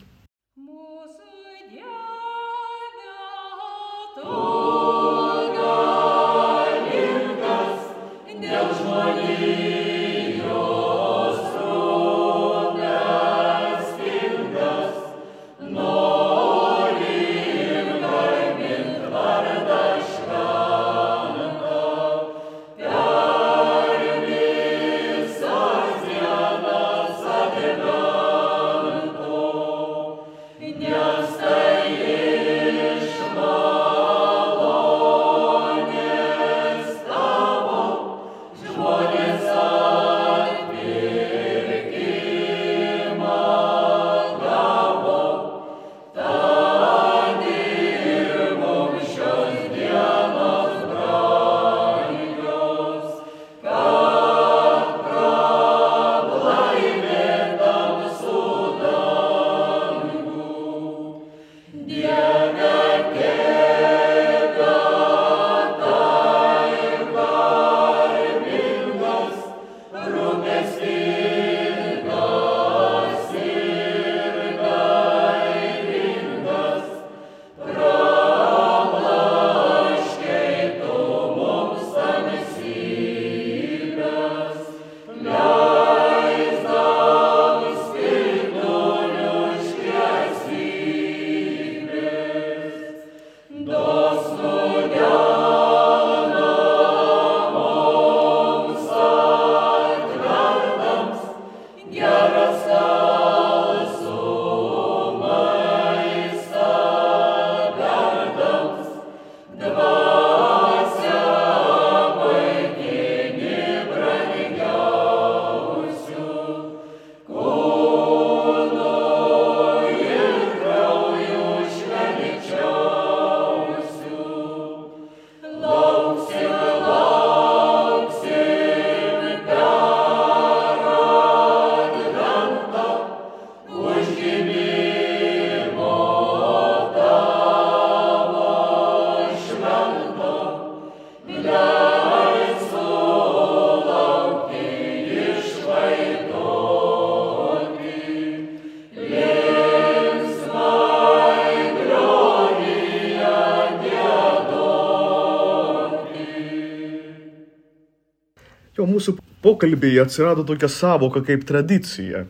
Pokalbėje 159.46 160.02
atsirado 160.02 160.46
tokia 160.48 160.70
savoka 160.72 161.22
kaip 161.26 161.46
tradicija, 161.46 162.26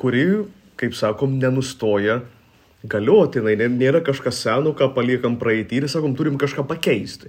kuri, 0.00 0.26
kaip 0.80 0.96
sakom, 0.96 1.36
nenustoja 1.40 2.22
galiotinai, 2.88 3.58
nėra 3.68 4.00
kažkas 4.00 4.38
seno, 4.40 4.72
ką 4.76 4.88
paliekam 4.96 5.36
praeitį 5.40 5.82
ir 5.82 5.88
sakom, 5.92 6.14
turim 6.16 6.38
kažką 6.40 6.64
pakeisti. 6.68 7.28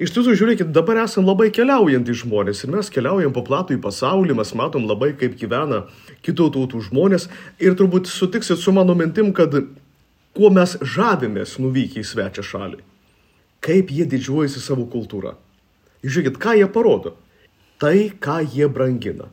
Iš 0.00 0.12
tiesų, 0.12 0.36
žiūrėkit, 0.40 0.70
dabar 0.72 1.02
esame 1.04 1.28
labai 1.28 1.50
keliaujantys 1.52 2.22
žmonės 2.22 2.62
ir 2.64 2.72
mes 2.72 2.88
keliaujam 2.92 3.34
po 3.36 3.44
platų 3.44 3.76
į 3.76 3.82
pasaulį, 3.84 4.36
mes 4.40 4.52
matom 4.56 4.88
labai, 4.88 5.12
kaip 5.20 5.36
gyvena 5.40 5.84
kitų 6.24 6.48
tautų 6.56 6.80
žmonės 6.88 7.28
ir 7.60 7.76
turbūt 7.76 8.08
sutiksit 8.08 8.60
su 8.60 8.72
mano 8.76 8.96
mintim, 8.96 9.34
kad 9.36 9.52
kuo 10.36 10.52
mes 10.52 10.78
žavimės 10.80 11.58
nuvykę 11.60 12.00
į 12.00 12.08
svečią 12.08 12.44
šalį, 12.44 12.80
kaip 13.64 13.92
jie 13.92 14.08
didžiuojasi 14.08 14.64
savo 14.64 14.88
kultūrą. 14.92 15.36
Žiūrėkit, 16.04 16.40
ką 16.40 16.56
jie 16.56 16.68
parodo. 16.72 17.16
Tai, 17.78 18.10
ką 18.20 18.38
jie 18.54 18.68
brangina. 18.72 19.28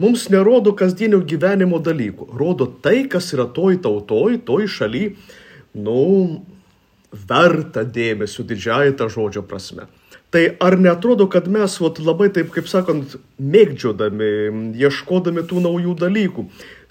Mums 0.00 0.28
nerodo 0.32 0.72
kasdienio 0.72 1.18
gyvenimo 1.26 1.80
dalykų, 1.82 2.30
rodo 2.38 2.64
tai, 2.84 3.02
kas 3.10 3.32
yra 3.34 3.44
toj 3.50 3.80
tautoj, 3.84 4.38
toj 4.46 4.68
šaly, 4.70 5.02
nu, 5.76 6.04
verta 7.12 7.82
dėmesio 7.84 8.46
didžiai 8.46 8.94
tą 8.96 9.10
žodžio 9.12 9.42
prasme. 9.44 9.88
Tai 10.30 10.44
ar 10.62 10.76
netrodo, 10.78 11.26
kad 11.26 11.48
mes 11.50 11.74
vat, 11.82 11.98
labai 11.98 12.28
taip, 12.30 12.52
kaip 12.54 12.70
sakant, 12.70 13.16
mėgdžiodami, 13.42 14.30
ieškodami 14.78 15.42
tų 15.50 15.64
naujų 15.66 15.96
dalykų, 15.98 16.44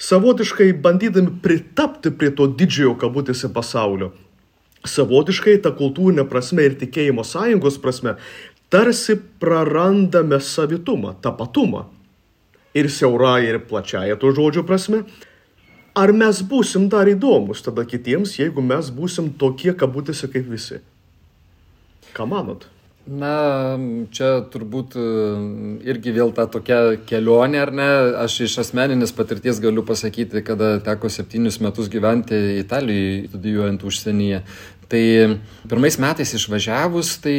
savotiškai 0.09 0.73
bandydami 0.83 1.39
pritapti 1.41 2.11
prie 2.11 2.33
to 2.35 2.49
didžiojo 2.51 2.97
kabutėse 2.99 3.47
pasaulio, 3.55 4.11
savotiškai 4.83 5.55
tą 5.63 5.71
kultūrinę 5.79 6.27
prasme 6.27 6.67
ir 6.67 6.75
tikėjimo 6.83 7.23
sąjungos 7.23 7.79
prasme, 7.79 8.17
tarsi 8.69 9.17
prarandame 9.41 10.39
savitumą, 10.39 11.15
tapatumą 11.21 11.85
ir 12.73 12.89
siaurąją, 12.91 13.49
ir 13.49 13.61
plačiąją 13.67 14.17
to 14.21 14.31
žodžio 14.31 14.63
prasme, 14.63 15.03
ar 15.97 16.13
mes 16.13 16.41
būsim 16.45 16.89
dar 16.89 17.09
įdomus 17.09 17.65
tada 17.65 17.85
kitiems, 17.85 18.37
jeigu 18.39 18.61
mes 18.61 18.91
būsim 18.93 19.33
tokie 19.41 19.73
kabutėse 19.73 20.29
kaip 20.31 20.45
visi? 20.49 20.83
Ką 22.13 22.29
manot? 22.29 22.67
Na, 23.09 23.73
čia 24.13 24.43
turbūt 24.53 24.93
e, 24.99 25.03
irgi 25.89 26.11
vėl 26.13 26.29
ta 26.35 26.45
tokia 26.51 26.99
kelionė, 27.09 27.57
ar 27.63 27.71
ne? 27.73 27.87
Aš 28.21 28.35
iš 28.45 28.57
asmeninės 28.61 29.15
patirties 29.17 29.57
galiu 29.63 29.81
pasakyti, 29.87 30.43
kada 30.45 30.75
teko 30.85 31.09
septynius 31.09 31.57
metus 31.63 31.89
gyventi 31.89 32.37
Italijoje, 32.59 33.23
studijuojant 33.31 33.85
užsienyje. 33.89 34.43
Tai 34.89 35.37
pirmais 35.69 35.99
metais 36.01 36.31
išvažiavus, 36.33 37.11
tai 37.21 37.35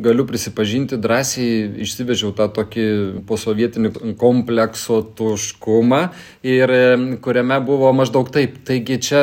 galiu 0.00 0.24
prisipažinti 0.24 0.96
drąsiai 0.96 1.82
išsivežiau 1.84 2.32
tą 2.32 2.46
tokį 2.56 2.86
posovietinį 3.28 4.14
komplekso 4.20 5.02
tuškumą 5.18 6.00
ir 6.40 6.72
kuriame 7.20 7.60
buvo 7.68 7.92
maždaug 7.92 8.32
taip, 8.32 8.62
taigi 8.64 8.96
čia 9.10 9.20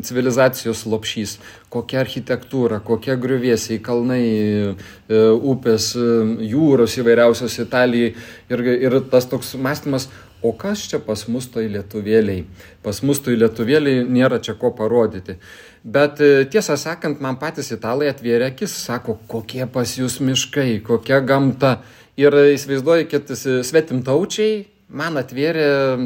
civilizacijos 0.00 0.86
lopšys, 0.88 1.36
kokia 1.68 2.00
architektūra, 2.06 2.80
kokie 2.80 3.18
griuvėsiai, 3.20 3.82
kalnai, 3.84 4.24
e, 4.24 5.22
upės, 5.52 5.92
e, 5.98 6.08
jūros 6.54 6.96
įvairiausios 7.02 7.58
Italijai. 7.66 8.14
Ir, 8.48 8.64
ir 8.88 9.00
tas 9.12 9.28
toks 9.28 9.52
mąstymas, 9.60 10.08
o 10.44 10.52
kas 10.52 10.84
čia 10.90 11.00
pas 11.00 11.24
mus 11.32 11.48
toj 11.48 11.70
lietuvėliai? 11.72 12.44
Pas 12.84 13.00
mus 13.06 13.22
toj 13.24 13.38
lietuvėliai 13.40 14.04
nėra 14.04 14.42
čia 14.44 14.54
ko 14.60 14.74
parodyti. 14.76 15.38
Bet 15.84 16.20
e, 16.20 16.44
tiesą 16.52 16.76
sakant, 16.80 17.22
man 17.24 17.40
patys 17.40 17.72
italai 17.72 18.10
atvėrė 18.12 18.50
akis, 18.52 18.76
sako, 18.86 19.16
kokie 19.30 19.64
pas 19.72 19.96
jūs 19.96 20.20
miškai, 20.20 20.82
kokia 20.84 21.22
gamta. 21.24 21.78
Ir 22.20 22.36
įsivaizduoju, 22.54 23.08
kad 23.10 23.32
svetimtaučiai 23.34 24.60
man 24.94 25.16
atvėrė 25.18 25.64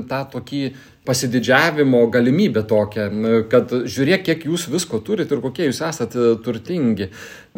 tą 0.09 0.23
tokį 0.33 0.63
pasididžiavimo 1.09 2.03
galimybę 2.13 2.63
tokią, 2.69 3.07
kad 3.49 3.73
žiūrėk, 3.89 4.27
kiek 4.27 4.43
jūs 4.51 4.67
visko 4.69 5.01
turite 5.05 5.37
ir 5.37 5.41
kokie 5.45 5.69
jūs 5.71 5.81
esate 5.87 6.35
turtingi. 6.45 7.09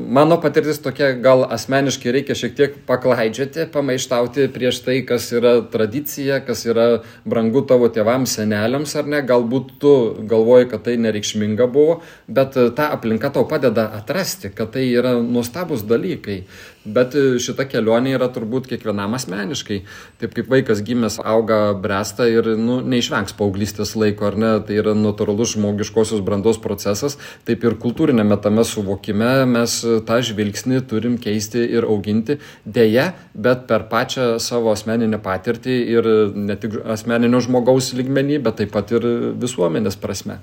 Mano 0.09 0.39
patirtis 0.41 0.79
tokia, 0.81 1.11
gal 1.21 1.43
asmeniškai 1.45 2.13
reikia 2.15 2.35
šiek 2.39 2.55
tiek 2.57 2.77
paklaidžiati, 2.89 3.67
pamaištauti 3.73 4.47
prieš 4.55 4.81
tai, 4.87 4.97
kas 5.07 5.27
yra 5.37 5.59
tradicija, 5.73 6.39
kas 6.47 6.65
yra 6.69 6.87
brangu 7.29 7.61
tavo 7.69 7.91
tėvams, 7.93 8.39
seneliams 8.39 8.97
ar 8.97 9.11
ne. 9.11 9.21
Galbūt 9.27 9.75
tu 9.83 9.93
galvoji, 10.31 10.71
kad 10.73 10.87
tai 10.89 10.97
nereikšminga 11.05 11.69
buvo, 11.73 12.01
bet 12.29 12.57
ta 12.79 12.91
aplinka 12.97 13.33
tau 13.35 13.45
padeda 13.51 13.91
atrasti, 14.01 14.53
kad 14.55 14.73
tai 14.77 14.87
yra 14.89 15.19
nuostabus 15.21 15.85
dalykai. 15.85 16.45
Bet 16.81 17.13
šita 17.13 17.67
kelionė 17.69 18.15
yra 18.17 18.31
turbūt 18.33 18.71
kiekvienam 18.71 19.13
asmeniškai. 19.19 19.83
Taip 20.23 20.33
kaip 20.33 20.49
vaikas 20.49 20.81
gimęs, 20.87 21.19
auga, 21.21 21.75
bręsta 21.77 22.25
ir 22.31 22.55
nu, 22.57 22.79
neišvengs 22.81 23.37
paauglystės 23.37 23.93
laiko, 24.01 24.31
ar 24.31 24.39
ne, 24.41 24.55
tai 24.65 24.79
yra 24.81 24.95
natūralus 24.97 25.59
žmogiškosios 25.59 26.25
brandos 26.25 26.57
procesas, 26.63 27.19
taip 27.45 27.69
ir 27.69 27.77
kultūrinėme 27.83 28.41
tame 28.41 28.65
suvokime 28.65 29.45
mes 29.51 29.77
tą 30.07 30.21
žvilgsnį 30.27 30.81
turim 30.91 31.19
keisti 31.23 31.63
ir 31.77 31.87
auginti, 31.89 32.39
dėja, 32.65 33.11
bet 33.35 33.67
per 33.71 33.87
pačią 33.91 34.33
savo 34.43 34.73
asmeninę 34.75 35.21
patirtį 35.23 35.77
ir 35.97 36.11
ne 36.37 36.57
tik 36.61 36.81
asmeninio 36.97 37.43
žmogaus 37.45 37.93
lygmenį, 37.99 38.41
bet 38.47 38.61
taip 38.63 38.75
pat 38.77 38.93
ir 38.97 39.07
visuomenės 39.41 39.99
prasme. 40.01 40.41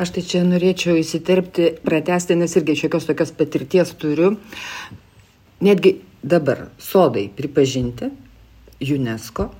Aš 0.00 0.16
tai 0.16 0.24
čia 0.26 0.42
norėčiau 0.46 0.96
įsiterpti, 0.98 1.76
pratesti, 1.86 2.34
nes 2.34 2.56
irgi 2.58 2.80
šiokios 2.82 3.06
tokios 3.06 3.30
patirties 3.38 3.94
turiu. 3.94 4.32
Netgi 5.62 6.00
dabar 6.26 6.66
sodai 6.82 7.28
pripažinti 7.30 8.10
UNESCO 8.84 9.52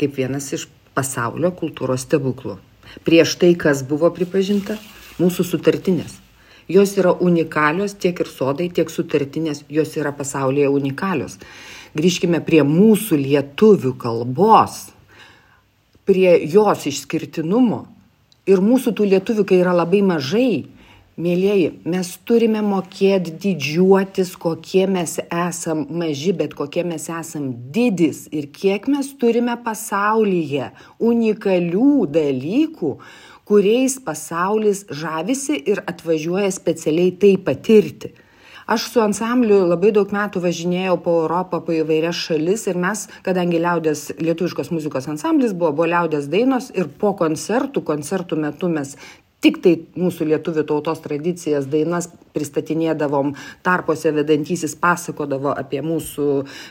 kaip 0.00 0.16
vienas 0.16 0.48
iš 0.56 0.66
pasaulio 0.96 1.52
kultūros 1.56 2.06
stebuklų. 2.06 2.56
Prieš 3.06 3.36
tai, 3.40 3.52
kas 3.54 3.84
buvo 3.86 4.08
pripažinta, 4.14 4.78
mūsų 5.20 5.46
sutartinės. 5.52 6.16
Jos 6.70 6.94
yra 7.00 7.12
unikalios 7.18 7.96
tiek 7.98 8.20
ir 8.22 8.30
sodai, 8.30 8.68
tiek 8.70 8.90
sutartinės, 8.92 9.64
jos 9.68 9.96
yra 9.98 10.12
pasaulyje 10.14 10.68
unikalios. 10.70 11.38
Grįžkime 11.98 12.38
prie 12.46 12.62
mūsų 12.62 13.18
lietuvių 13.18 13.96
kalbos, 13.98 14.84
prie 16.06 16.36
jos 16.46 16.86
išskirtinumo. 16.86 17.86
Ir 18.50 18.62
mūsų 18.62 18.94
tų 18.98 19.08
lietuvių, 19.14 19.46
kai 19.46 19.58
yra 19.64 19.74
labai 19.74 20.04
mažai, 20.06 20.52
Mėlyjeji, 21.20 21.82
mes 21.90 22.08
turime 22.24 22.62
mokėti 22.64 23.34
didžiuotis, 23.42 24.30
kokie 24.40 24.86
mes 24.88 25.18
esam 25.20 25.82
maži, 26.00 26.30
bet 26.38 26.54
kokie 26.56 26.84
mes 26.86 27.10
esam 27.12 27.50
didis 27.74 28.22
ir 28.32 28.46
kiek 28.54 28.86
mes 28.88 29.10
turime 29.20 29.58
pasaulyje 29.60 30.70
unikalių 31.10 32.06
dalykų, 32.14 32.92
kuriais 33.50 33.98
pasaulis 34.06 34.84
žavisi 34.94 35.56
ir 35.72 35.82
atvažiuoja 35.90 36.50
specialiai 36.54 37.10
tai 37.18 37.36
patirti. 37.46 38.12
Aš 38.70 38.84
su 38.92 39.00
ansambliu 39.02 39.64
labai 39.66 39.90
daug 39.90 40.12
metų 40.14 40.44
važinėjau 40.44 40.92
po 41.02 41.16
Europą, 41.24 41.58
po 41.66 41.74
įvairias 41.74 42.20
šalis 42.28 42.68
ir 42.70 42.76
mes, 42.78 43.08
kadangi 43.26 43.58
liaudės 43.58 44.04
lietuviškos 44.22 44.70
muzikos 44.70 45.10
ansamblis 45.10 45.56
buvo, 45.56 45.72
buvo 45.80 45.88
liaudės 45.90 46.28
dainos 46.30 46.68
ir 46.78 46.86
po 47.00 47.10
koncertų, 47.18 47.82
koncertų 47.88 48.38
metu 48.38 48.70
mes 48.70 48.94
tiktai 49.44 49.74
mūsų 49.98 50.28
lietuvių 50.30 50.64
tautos 50.68 51.00
tradicijas, 51.04 51.68
dainas 51.70 52.08
pristatinėdavom, 52.34 53.32
tarpuose 53.66 54.12
vedantysis 54.14 54.76
pasakodavo 54.80 55.54
apie 55.56 55.80
mūsų 55.84 56.26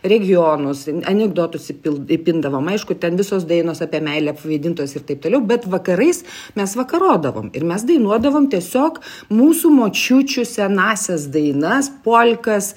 regionus, 0.08 0.86
anegdotus 0.88 1.72
įpindavom, 1.74 2.70
aišku, 2.74 2.96
ten 3.02 3.18
visos 3.20 3.48
dainos 3.50 3.84
apie 3.86 4.02
meilę 4.06 4.36
apvaidintos 4.36 4.96
ir 4.96 5.06
taip 5.10 5.24
toliau, 5.26 5.42
bet 5.46 5.68
vakarais 5.70 6.24
mes 6.60 6.78
vakarodavom 6.80 7.52
ir 7.58 7.68
mes 7.68 7.86
dainuodavom 7.90 8.50
tiesiog 8.54 9.02
mūsų 9.34 9.74
močiučių 9.82 10.46
senasias 10.48 11.28
dainas, 11.34 11.92
polkas. 12.06 12.76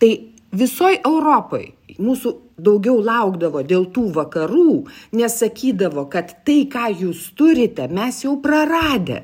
Tai 0.00 0.14
visoj 0.56 1.00
Europoje 1.04 1.74
mūsų 2.00 2.32
daugiau 2.60 2.98
laukdavo 3.04 3.62
dėl 3.66 3.86
tų 3.94 4.08
vakarų, 4.16 4.72
nes 5.16 5.38
sakydavo, 5.42 6.08
kad 6.12 6.32
tai, 6.46 6.64
ką 6.72 6.90
jūs 7.02 7.30
turite, 7.38 7.88
mes 7.92 8.24
jau 8.24 8.38
praradę. 8.42 9.22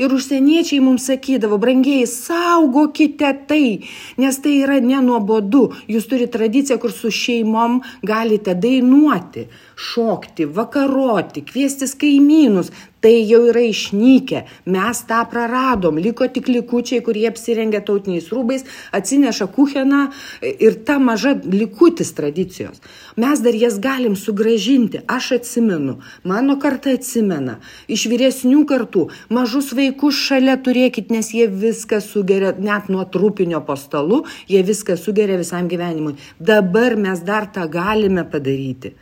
Ir 0.00 0.10
užsieniečiai 0.16 0.80
mums 0.82 1.04
sakydavo, 1.06 1.58
brangiai, 1.62 2.06
saugokite 2.08 3.28
tai, 3.48 3.84
nes 4.18 4.38
tai 4.42 4.54
yra 4.64 4.78
nenuobodu. 4.82 5.66
Jūs 5.92 6.08
turite 6.10 6.32
tradiciją, 6.38 6.78
kur 6.82 6.94
su 6.94 7.12
šeimom 7.12 7.82
galite 8.08 8.56
dainuoti, 8.58 9.46
šokti, 9.76 10.48
vakaroti, 10.56 11.44
kviestis 11.46 11.94
kaimynus. 12.00 12.72
Tai 13.02 13.26
jau 13.26 13.42
yra 13.50 13.62
išnykę. 13.66 14.44
Mes 14.70 15.02
tą 15.08 15.22
praradom. 15.30 15.98
Liko 15.98 16.28
tik 16.30 16.48
likučiai 16.48 17.02
kurie 17.04 17.26
apsirengę 17.30 17.82
tautiniais 17.86 18.30
rūbais 18.30 18.64
atsineša 18.94 19.48
kucheną 19.56 20.02
ir 20.42 20.78
ta 20.86 20.98
maža 21.02 21.34
likutis 21.42 22.14
tradicijos. 22.14 22.78
Mes 23.16 23.42
dar 23.42 23.58
jas 23.58 23.78
galim 23.82 24.16
sugrąžinti 24.16 25.02
aš 25.06 25.32
atsimenu 25.38 25.98
mano 26.24 26.56
karta 26.62 26.94
atsimena 26.96 27.58
iš 27.88 28.06
vyresnių 28.12 28.64
kartų 28.70 29.08
mažus 29.34 29.72
vaikus 29.76 30.18
šalia 30.28 30.56
turėkit 30.64 31.10
nes 31.10 31.32
jie 31.34 31.48
viską 31.50 32.00
sugeria 32.00 32.54
net 32.58 32.88
nuo 32.92 33.04
trupinio 33.04 33.60
po 33.66 33.76
stalu 33.76 34.22
jie 34.48 34.62
viską 34.62 34.96
sugeria 34.96 35.40
visam 35.42 35.68
gyvenimui. 35.68 36.18
Dabar 36.38 36.96
mes 36.96 37.24
dar 37.26 37.50
tą 37.50 37.66
galime 37.70 38.24
padaryti 38.24 38.94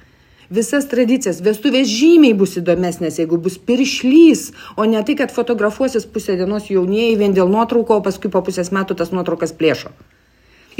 visas 0.50 0.88
tradicijas 0.90 1.40
vestuvės 1.46 1.88
žymiai 1.88 2.36
bus 2.36 2.56
įdomesnės 2.60 3.20
jeigu 3.22 3.38
bus 3.42 3.58
piršlys 3.58 4.48
o 4.76 4.86
ne 4.90 5.02
tai 5.06 5.16
kad 5.18 5.34
fotografuosis 5.34 6.08
pusę 6.10 6.38
dienos 6.40 6.70
jaunieji 6.70 7.18
vien 7.20 7.36
dėl 7.36 7.52
nuotraukų 7.52 8.00
o 8.00 8.06
paskui 8.06 8.32
po 8.32 8.42
pusės 8.46 8.72
metų 8.74 8.98
tas 8.98 9.14
nuotraukas 9.14 9.54
plėšo 9.56 9.94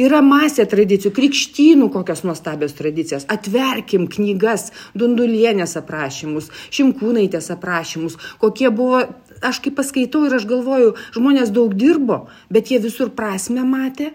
Yra 0.00 0.20
masė 0.22 0.64
tradicijų, 0.70 1.10
krikštynų 1.16 1.88
kokios 1.92 2.22
nuostabios 2.24 2.76
tradicijos. 2.78 3.26
Atverkim 3.28 4.06
knygas, 4.08 4.70
dundulienės 4.94 5.74
aprašymus, 5.80 6.48
šimkūnaitės 6.72 7.50
aprašymus, 7.56 8.16
kokie 8.40 8.70
buvo, 8.70 9.02
aš 9.44 9.60
kaip 9.64 9.76
paskaitau 9.80 10.22
ir 10.28 10.38
aš 10.38 10.46
galvoju, 10.48 10.94
žmonės 11.16 11.50
daug 11.52 11.74
dirbo, 11.74 12.22
bet 12.48 12.70
jie 12.70 12.78
visur 12.80 13.10
prasme 13.16 13.66
matė. 13.66 14.12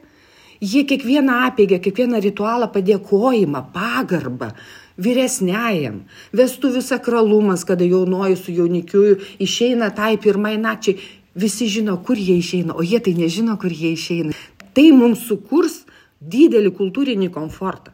Jie 0.64 0.86
kiekvieną 0.88 1.42
apėgę, 1.50 1.82
kiekvieną 1.84 2.24
ritualą 2.24 2.72
padėkojimą, 2.72 3.66
pagarbą, 3.76 4.54
vyresniajam. 4.98 6.04
Vestuvių 6.36 6.82
sakralumas 6.86 7.66
kada 7.68 7.86
jaunoji 7.88 8.40
su 8.40 8.56
jaunikiu 8.56 9.06
išeina 9.40 9.92
tai 9.96 10.16
pirmai 10.22 10.56
nakčiai. 10.62 11.00
Visi 11.36 11.68
žino 11.68 11.98
kur 12.00 12.16
jie 12.16 12.38
išeina 12.40 12.76
o 12.76 12.84
jie 12.84 13.02
tai 13.04 13.14
nežino 13.18 13.58
kur 13.60 13.72
jie 13.72 13.92
išeina. 13.92 14.32
Tai 14.76 14.86
mums 14.96 15.26
sukurs 15.28 15.82
didelį 16.22 16.72
kultūrinį 16.78 17.28
komfortą. 17.32 17.92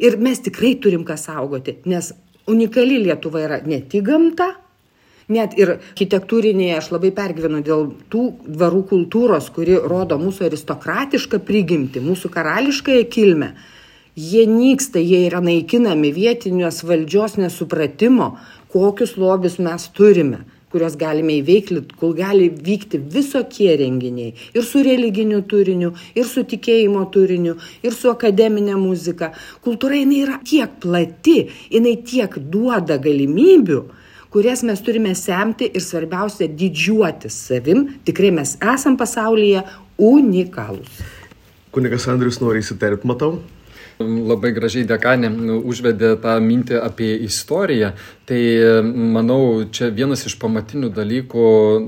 Ir 0.00 0.16
mes 0.20 0.40
tikrai 0.44 0.74
turim 0.80 1.04
ką 1.08 1.16
saugoti 1.20 1.78
nes 1.88 2.12
unikali 2.46 2.98
lietuva 3.04 3.42
yra 3.44 3.60
ne 3.66 3.80
tik 3.80 4.04
gamta 4.06 4.54
net 5.32 5.56
ir 5.58 5.76
architektūrinėje 5.76 6.76
aš 6.78 6.90
labai 6.94 7.10
pergyvenu 7.14 7.62
dėl 7.66 7.88
tų 8.12 8.24
dvarų 8.46 8.82
kultūros 8.92 9.48
kuri 9.54 9.78
rodo 9.82 10.18
mūsų 10.22 10.46
aristokratišką 10.50 11.40
prigimtį 11.46 12.02
mūsų 12.04 12.30
karališkąją 12.36 13.08
kilmę 13.10 13.50
jie 14.16 14.46
nyksta 14.48 14.98
jie 14.98 15.26
yra 15.28 15.42
naikinami 15.44 16.10
vietinės 16.16 16.82
valdžios 16.88 17.36
nesupratimo 17.36 18.30
kokius 18.72 19.16
lobius 19.20 19.58
mes 19.60 19.90
turime 19.92 20.44
kuriuos 20.72 20.96
galime 21.00 21.36
įveiklint 21.40 21.92
kur 22.00 22.14
gali 22.16 22.48
vykti 22.50 22.98
visokie 23.12 23.70
renginiai 23.80 24.32
ir 24.56 24.64
su 24.64 24.82
religiniu 24.84 25.42
turiniu 25.48 25.92
ir 26.16 26.26
su 26.28 26.44
tikėjimo 26.48 27.04
turiniu 27.14 27.54
ir 27.82 27.94
su 27.94 28.10
akademine 28.10 28.74
muzika. 28.76 29.30
Kultūra 29.64 29.96
jinai 30.00 30.22
yra 30.24 30.40
tiek 30.44 30.74
plati 30.82 31.38
jinai 31.70 31.96
tiek 32.04 32.38
duoda 32.52 32.98
galimybių 32.98 33.80
kurias 34.32 34.64
mes 34.68 34.82
turime 34.84 35.14
semti 35.16 35.70
ir 35.72 35.84
svarbiausia 35.84 36.48
didžiuotis 36.50 37.36
savim. 37.48 37.86
Tikrai 38.04 38.34
mes 38.36 38.56
esam 38.74 38.98
pasaulyje 39.00 39.62
unikalūs. 39.96 41.04
Kunigas 41.72 42.08
andrius 42.12 42.40
nori 42.42 42.64
įsiterpt 42.64 43.06
matau 43.08 43.38
Labai 43.96 44.50
gražiai 44.52 44.84
dekanė 44.84 45.30
nu, 45.32 45.54
užvedė 45.64 46.16
tą 46.20 46.34
mintį 46.44 46.76
apie 46.84 47.14
istoriją. 47.24 47.94
Tai 48.26 48.40
manau, 49.14 49.62
čia 49.70 49.86
vienas 49.94 50.24
iš 50.26 50.34
pamatinių 50.42 50.88
dalykų, 50.90 51.44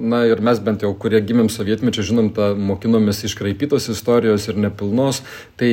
na 0.06 0.20
ir 0.30 0.38
mes 0.38 0.60
bent 0.62 0.84
jau, 0.86 0.92
kurie 0.94 1.18
gimėm 1.26 1.48
sovietmečiu, 1.50 2.04
žinom, 2.06 2.28
tą 2.36 2.52
mokinomės 2.54 3.24
iškraipytos 3.26 3.88
istorijos 3.90 4.46
ir 4.46 4.60
nepilnos, 4.62 5.18
tai 5.58 5.72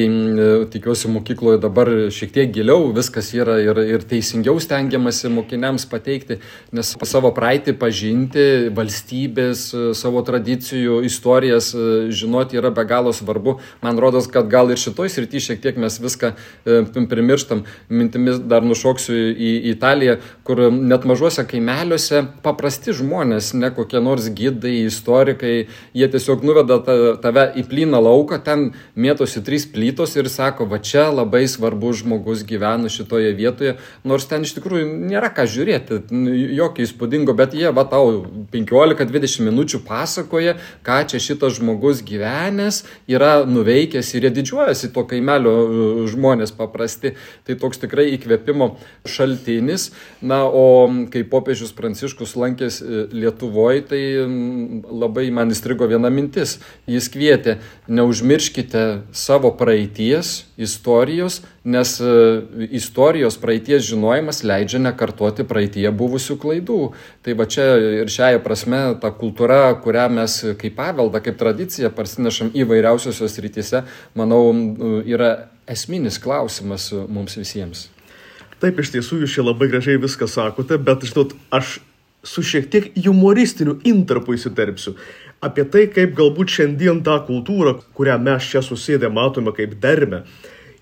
tikiuosi 0.74 1.12
mokykloje 1.14 1.60
dabar 1.62 1.92
šiek 2.10 2.34
tiek 2.34 2.50
giliau 2.56 2.90
viskas 2.98 3.30
yra 3.38 3.60
ir, 3.62 3.78
ir 3.94 4.08
teisingiau 4.10 4.58
stengiamasi 4.58 5.30
mokiniams 5.36 5.86
pateikti, 5.92 6.40
nes 6.74 6.96
savo 7.06 7.30
praeitį 7.38 7.78
pažinti, 7.78 8.48
valstybės, 8.74 9.68
savo 10.02 10.26
tradicijų, 10.26 11.04
istorijas 11.06 11.70
žinoti 12.10 12.58
yra 12.58 12.74
be 12.74 12.88
galo 12.90 13.14
svarbu. 13.14 13.60
Man 13.86 14.02
rodos, 14.02 14.26
kad 14.34 14.50
gal 14.50 14.74
ir 14.74 14.82
šitoj 14.82 15.14
srity 15.14 15.46
šiek 15.52 15.62
tiek 15.62 15.78
mes 15.78 16.02
viską 16.02 16.25
viską 16.66 17.06
primirštam. 17.10 17.64
Mintimis 17.90 18.40
dar 18.40 18.64
nušoksiu 18.66 19.14
į 19.36 19.52
Italiją, 19.72 20.18
kur 20.44 20.72
net 20.72 21.06
mažuose 21.06 21.46
kaimeliuose 21.48 22.26
paprasti 22.44 22.94
žmonės, 22.96 23.54
ne 23.54 23.72
kokie 23.76 24.02
nors 24.02 24.30
gydai, 24.30 24.86
istorikai, 24.86 25.68
jie 25.94 26.08
tiesiog 26.08 26.44
nuveda 26.46 26.80
tave 27.22 27.48
į 27.56 27.66
plyną 27.70 28.02
lauką, 28.02 28.42
ten 28.44 28.72
mėtosi 28.96 29.44
trys 29.46 29.68
plytos 29.70 30.16
ir 30.16 30.30
sako, 30.30 30.66
va 30.66 30.80
čia 30.80 31.08
labai 31.12 31.46
svarbus 31.48 32.04
žmogus 32.04 32.44
gyvena 32.48 32.90
šitoje 32.90 33.34
vietoje, 33.38 33.76
nors 34.04 34.28
ten 34.30 34.46
iš 34.46 34.56
tikrųjų 34.58 34.88
nėra 35.10 35.32
ką 35.36 35.48
žiūrėti, 35.50 36.02
jokio 36.56 36.86
įspūdingo, 36.86 37.36
bet 37.38 37.56
jie 37.58 37.72
va 37.76 37.86
tau 37.90 38.26
15-20 38.54 39.46
minučių 39.50 39.82
pasakoja, 39.88 40.58
ką 40.86 41.02
čia 41.12 41.22
šitas 41.22 41.60
žmogus 41.60 42.04
gyvenęs 42.06 42.84
yra 43.12 43.46
nuveikęs 43.48 44.14
ir 44.16 44.28
jie 44.28 44.34
didžiuojasi 44.40 44.92
to 44.96 45.06
kaimelio 45.10 45.56
žmonės 46.16 46.56
paprasti. 46.56 47.14
Tai 47.46 47.58
toks 47.62 47.84
tikrai 47.84 48.08
įkvėpimo 48.16 48.72
šaltinis. 49.06 49.92
Na, 50.26 50.44
o 50.48 50.88
kai 51.14 51.26
popiežius 51.28 51.76
Pranciškus 51.76 52.36
lankėsi 52.40 52.82
e, 52.86 53.04
Lietuvoje, 53.16 53.86
tai 53.92 54.02
labai 54.90 55.28
man 55.36 55.54
įstrigo 55.54 55.88
viena 55.92 56.10
mintis. 56.14 56.58
Jis 56.90 57.12
kvietė, 57.14 57.60
neužmirškite 57.92 58.86
savo 59.16 59.52
praeities, 59.60 60.46
istorijos, 60.58 61.42
nes 61.66 61.96
e, 62.00 62.12
istorijos 62.78 63.38
praeities 63.42 63.86
žinojimas 63.90 64.44
leidžia 64.48 64.80
nekartoti 64.84 65.46
praeitie 65.48 65.88
buvusių 65.92 66.38
klaidų. 66.42 66.80
Tai 67.26 67.36
va 67.40 67.48
čia 67.50 67.66
ir 68.02 68.12
šiai 68.12 68.40
prasme 68.44 68.82
ta 69.02 69.12
kultūra, 69.16 69.74
kurią 69.84 70.08
mes 70.20 70.38
kaip 70.62 70.78
paveldą, 70.78 71.22
kaip 71.26 71.40
tradiciją 71.40 71.92
parsinešam 71.96 72.54
įvairiausiose 72.56 73.30
srityse, 73.32 73.84
manau, 74.18 74.44
yra 75.06 75.32
esminis 75.68 76.20
klausimas 76.22 76.92
mums 76.92 77.38
visiems. 77.40 77.90
Taip, 78.62 78.80
iš 78.80 78.94
tiesų 78.94 79.24
jūs 79.24 79.36
čia 79.36 79.44
labai 79.44 79.68
gražiai 79.72 80.00
viską 80.02 80.30
sakote, 80.32 80.78
bet, 80.82 81.04
žinot, 81.10 81.36
aš 81.54 81.80
su 82.26 82.42
šiek 82.42 82.70
tiek 82.72 82.88
humoristiniu 83.06 83.78
intarpu 83.86 84.34
įsiterpsiu 84.38 84.96
apie 85.46 85.66
tai, 85.70 85.86
kaip 85.92 86.16
galbūt 86.18 86.54
šiandien 86.58 87.02
tą 87.06 87.20
kultūrą, 87.28 87.76
kurią 87.98 88.18
mes 88.22 88.48
čia 88.50 88.64
susėdę 88.66 89.12
matome 89.14 89.54
kaip 89.56 89.76
dermę, 89.82 90.24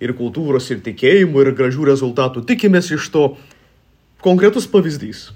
ir 0.03 0.13
kultūros, 0.17 0.69
ir 0.71 0.83
tikėjimų, 0.85 1.43
ir 1.43 1.55
gražių 1.57 1.89
rezultatų 1.91 2.45
tikimės 2.47 2.91
iš 2.95 3.09
to. 3.13 3.25
Konkretus 4.23 4.69
pavyzdys. 4.71 5.31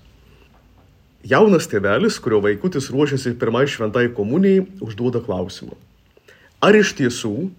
Jaunas 1.28 1.68
tėvelis, 1.68 2.22
kurio 2.24 2.40
vaikutis 2.44 2.88
ruošiasi 2.94 3.34
pirmai 3.40 3.66
šventai 3.68 4.06
komunijai, 4.16 4.64
užduoda 4.84 5.20
klausimą. 5.26 5.76
Ar 6.64 6.78
iš 6.78 6.94
tiesų 6.98 7.50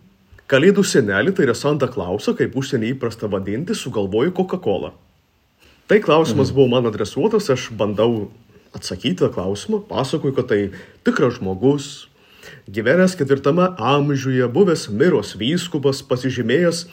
Kalėdų 0.48 0.80
senelį, 0.88 1.34
tai 1.36 1.44
yra 1.44 1.54
Santa 1.56 1.90
Klausą, 1.92 2.32
kaip 2.36 2.54
užsienį 2.56 2.94
įprasta 2.94 3.28
vadinti, 3.28 3.74
sugalvojo 3.76 4.32
Coca-Cola. 4.38 4.94
Tai 5.88 5.98
klausimas 6.04 6.48
mhm. 6.48 6.56
buvo 6.56 6.68
man 6.72 6.88
adresuotas, 6.88 7.50
aš 7.52 7.68
bandau 7.76 8.30
atsakyti 8.76 9.20
tą 9.20 9.28
klausimą, 9.32 9.82
pasakoju, 9.88 10.36
kad 10.36 10.48
tai 10.48 10.60
tikras 11.04 11.36
žmogus, 11.36 12.08
gyvenęs 12.68 13.16
ketvirtame 13.20 13.70
amžiuje, 13.76 14.48
buvęs 14.52 14.88
miros 14.92 15.34
vyskupas, 15.40 16.00
pasižymėjęs 16.08 16.86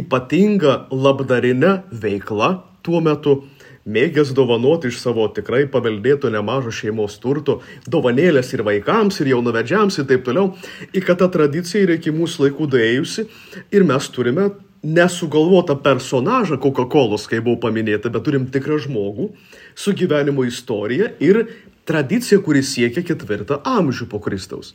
ypatingą 0.00 0.86
labdarinę 0.92 1.82
veiklą 1.92 2.50
tuo 2.84 3.00
metu 3.04 3.42
mėgęs 3.84 4.32
dovanoti 4.36 4.88
iš 4.88 4.98
savo 5.02 5.26
tikrai 5.36 5.64
paveldėto 5.70 6.30
nemažo 6.32 6.72
šeimos 6.72 7.18
turto, 7.20 7.60
dovanėlės 7.90 8.52
ir 8.56 8.64
vaikams, 8.66 9.20
ir 9.20 9.32
jaunavedžiams 9.34 9.98
ir 10.00 10.08
taip 10.08 10.24
toliau, 10.26 10.52
į 10.92 11.04
kad 11.04 11.20
ta 11.20 11.28
tradicija 11.28 11.84
yra 11.84 11.98
iki 11.98 12.14
mūsų 12.14 12.46
laikų 12.46 12.68
dėjusi 12.76 13.26
ir 13.74 13.86
mes 13.88 14.08
turime 14.12 14.50
nesugalvotą 14.84 15.78
personažą 15.80 16.58
Coca-Cola, 16.60 17.16
kaip 17.28 17.46
buvo 17.46 17.60
paminėta, 17.62 18.12
bet 18.12 18.26
turim 18.26 18.48
tikrą 18.52 18.80
žmogų 18.84 19.30
su 19.76 19.94
gyvenimo 19.96 20.44
istorija 20.44 21.14
ir 21.24 21.46
tradicija, 21.88 22.40
kuri 22.44 22.64
siekia 22.64 23.04
ketvirtą 23.04 23.62
amžių 23.64 24.08
po 24.12 24.20
Kristaus. 24.20 24.74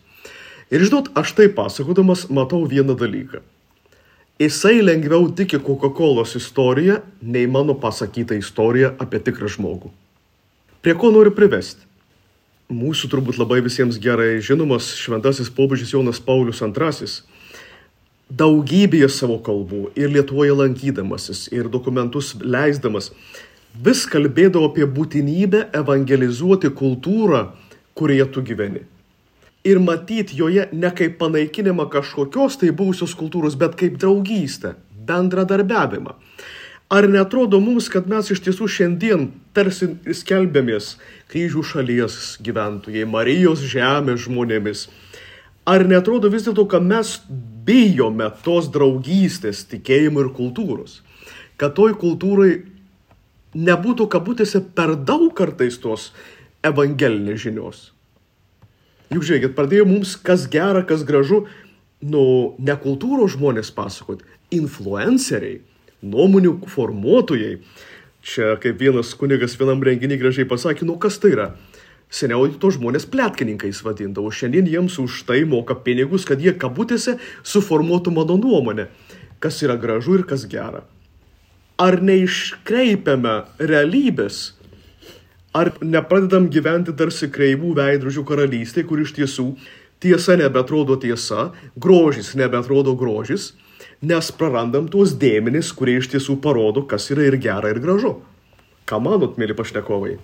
Ir 0.69 0.85
žinot, 0.85 1.13
aš 1.17 1.33
tai 1.37 1.47
pasakodamas 1.53 2.27
matau 2.33 2.61
vieną 2.69 2.97
dalyką 2.97 3.41
Jisai 4.39 4.79
lengviau 4.79 5.27
tiki 5.35 5.59
Coca-Cola 5.59 6.23
istorija, 6.23 7.01
nei 7.21 7.47
mano 7.47 7.73
pasakyta 7.75 8.37
istorija 8.39 8.93
apie 8.99 9.19
tikrą 9.19 9.49
žmogų. 9.51 9.91
Prie 10.79 10.95
ko 10.95 11.11
noriu 11.11 11.33
privesti? 11.35 11.83
Mūsų 12.71 13.09
turbūt 13.11 13.39
labai 13.41 13.59
visiems 13.65 13.97
gerai 13.99 14.39
žinomas 14.39 14.93
šventasis 14.95 15.49
popiežius 15.51 15.91
Jonas 15.91 16.21
Paulius 16.23 16.61
II 16.61 17.09
daugybėje 18.29 19.09
savo 19.09 19.39
kalbų 19.41 19.89
ir 19.97 20.11
Lietuvoje 20.13 20.53
lankydamasis 20.53 21.47
ir 21.51 21.69
dokumentus 21.69 22.35
leisdamas 22.39 23.09
vis 23.73 24.05
kalbėdavo 24.09 24.69
apie 24.69 24.85
būtinybę 24.85 25.65
evangelizuoti 25.81 26.69
kultūrą, 26.69 27.49
kurioje 27.97 28.29
tu 28.33 28.45
gyveni. 28.45 28.85
Ir 29.67 29.79
matyti 29.83 30.37
joje 30.39 30.69
ne 30.71 30.91
kaip 30.95 31.17
panaikinimą 31.19 31.89
kažkokios 31.91 32.59
tai 32.61 32.71
buvusios 32.71 33.15
kultūros, 33.19 33.57
bet 33.59 33.75
kaip 33.79 33.97
draugystę, 33.99 34.77
bendradarbiavimą. 35.09 36.15
Ar 36.89 37.05
netrodo 37.05 37.59
mums, 37.61 37.85
kad 37.93 38.07
mes 38.09 38.31
iš 38.33 38.39
tiesų 38.47 38.65
šiandien 38.65 39.27
tarsi 39.53 39.91
skelbėmės 40.15 40.95
kryžių 41.29 41.61
šalies 41.73 42.15
gyventojai, 42.41 43.03
Marijos 43.05 43.61
žemės 43.61 44.23
žmonėmis? 44.23 44.87
Ar 45.69 45.85
netrodo 45.85 46.31
vis 46.33 46.47
dėlto, 46.47 46.65
kad 46.71 46.81
mes 46.81 47.19
bijome 47.67 48.31
tos 48.41 48.71
draugystės, 48.73 49.67
tikėjimo 49.69 50.23
ir 50.23 50.31
kultūros? 50.33 51.03
Kad 51.61 51.75
toj 51.77 51.93
kultūrai 52.01 52.55
nebūtų 53.53 54.09
kabutėse 54.09 54.63
per 54.73 54.95
daug 54.95 55.29
kartais 55.37 55.77
tos 55.83 56.09
evangelinės 56.65 57.43
žinios. 57.45 57.89
Juk 59.09 59.25
žiūrėkit, 59.25 59.55
pradėjo 59.57 59.87
mums 59.89 60.13
kas 60.21 60.45
gera, 60.51 60.83
kas 60.85 61.01
gražu, 61.07 61.43
nu, 62.05 62.23
ne 62.61 62.75
kultūros 62.77 63.33
žmonės 63.33 63.71
pasakot, 63.73 64.21
influenceriai, 64.53 65.63
nuomonių 66.05 66.59
formuotojai. 66.69 67.57
Čia 68.19 68.53
kaip 68.61 68.77
vienas 68.81 69.15
kunigas 69.17 69.55
vienam 69.57 69.81
renginį 69.81 70.19
gražiai 70.19 70.45
pasakė, 70.49 70.85
nu 70.85 70.99
kas 71.01 71.17
tai 71.23 71.33
yra? 71.33 71.47
Seniau 72.09 72.47
to 72.61 72.71
žmonės 72.73 73.05
plėtkininkais 73.09 73.81
vadindavo, 73.85 74.29
šiandien 74.33 74.69
jiems 74.69 74.97
už 75.01 75.23
tai 75.29 75.43
moka 75.45 75.77
pinigus, 75.77 76.25
kad 76.25 76.41
jie 76.41 76.55
kabutėse 76.57 77.17
suformuotų 77.45 78.13
mano 78.13 78.37
nuomonę, 78.37 78.87
kas 79.41 79.61
yra 79.65 79.77
gražu 79.77 80.19
ir 80.19 80.25
kas 80.29 80.45
gera. 80.49 80.83
Ar 81.79 82.01
neiškreipiame 82.03 83.35
realybės 83.61 84.58
Ar 85.53 85.71
nepradedam 85.81 86.45
gyventi 86.53 86.93
tarsi 86.93 87.29
kreivų 87.33 87.73
veidrodžių 87.79 88.23
karalystė, 88.27 88.83
kur 88.85 89.01
iš 89.01 89.15
tiesų 89.17 89.47
tiesa 89.99 90.37
nebetrodo 90.37 90.97
tiesa, 91.01 91.49
grožis 91.75 92.35
nebetrodo 92.37 92.93
grožis, 92.95 93.53
nes 94.01 94.29
prarandam 94.31 94.87
tuos 94.87 95.15
dėmenis, 95.17 95.73
kurie 95.75 95.97
iš 95.99 96.11
tiesų 96.13 96.37
parodo, 96.43 96.85
kas 96.85 97.09
yra 97.09 97.25
ir 97.27 97.39
gera, 97.41 97.73
ir 97.73 97.81
gražu. 97.81 98.19
Ką 98.85 99.01
manot, 99.01 99.41
mėly 99.41 99.57
pašnekovai? 99.57 100.19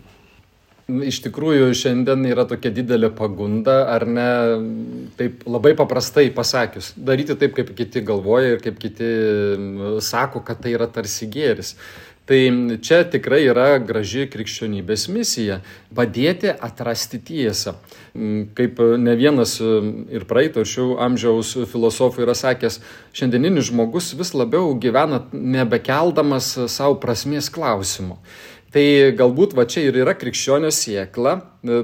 Iš 0.85 1.23
tikrųjų, 1.25 1.71
šiandien 1.73 2.27
yra 2.29 2.43
tokia 2.45 2.69
didelė 2.69 3.09
pagunda, 3.17 3.79
ar 3.89 4.03
ne, 4.05 4.29
taip 5.17 5.41
labai 5.49 5.71
paprastai 5.77 6.27
pasakius, 6.33 6.91
daryti 6.93 7.33
taip, 7.41 7.55
kaip 7.57 7.71
kiti 7.73 8.03
galvoja 8.05 8.53
ir 8.53 8.61
kaip 8.61 8.77
kiti 8.77 9.07
sako, 10.05 10.43
kad 10.45 10.61
tai 10.61 10.75
yra 10.77 10.85
tarsi 10.85 11.25
gėris. 11.33 11.73
Tai 12.25 12.37
čia 12.81 13.03
tikrai 13.05 13.43
yra 13.45 13.75
graži 13.77 14.23
krikščionybės 14.33 15.03
misija- 15.13 15.59
padėti 15.97 16.49
atrasti 16.49 17.19
tiesą. 17.21 17.75
Kaip 18.57 18.79
ne 18.97 19.13
vienas 19.15 19.59
ir 19.61 20.25
praeito 20.25 20.63
šių 20.65 20.97
amžiaus 21.05 21.53
filosofų 21.69 22.25
yra 22.25 22.33
sakęs, 22.33 22.79
šiandieninis 23.13 23.69
žmogus 23.69 24.15
vis 24.17 24.33
labiau 24.33 24.73
gyvena 24.73 25.21
nebekeldamas 25.31 26.49
savo 26.67 26.95
prasmės 26.95 27.51
klausimų. 27.53 28.17
Tai 28.75 28.83
galbūt 29.15 29.53
va 29.55 29.63
čia 29.71 29.85
ir 29.87 29.95
yra 30.01 30.11
krikščionio 30.19 30.67
siekla 30.75 31.37
e, 31.39 31.77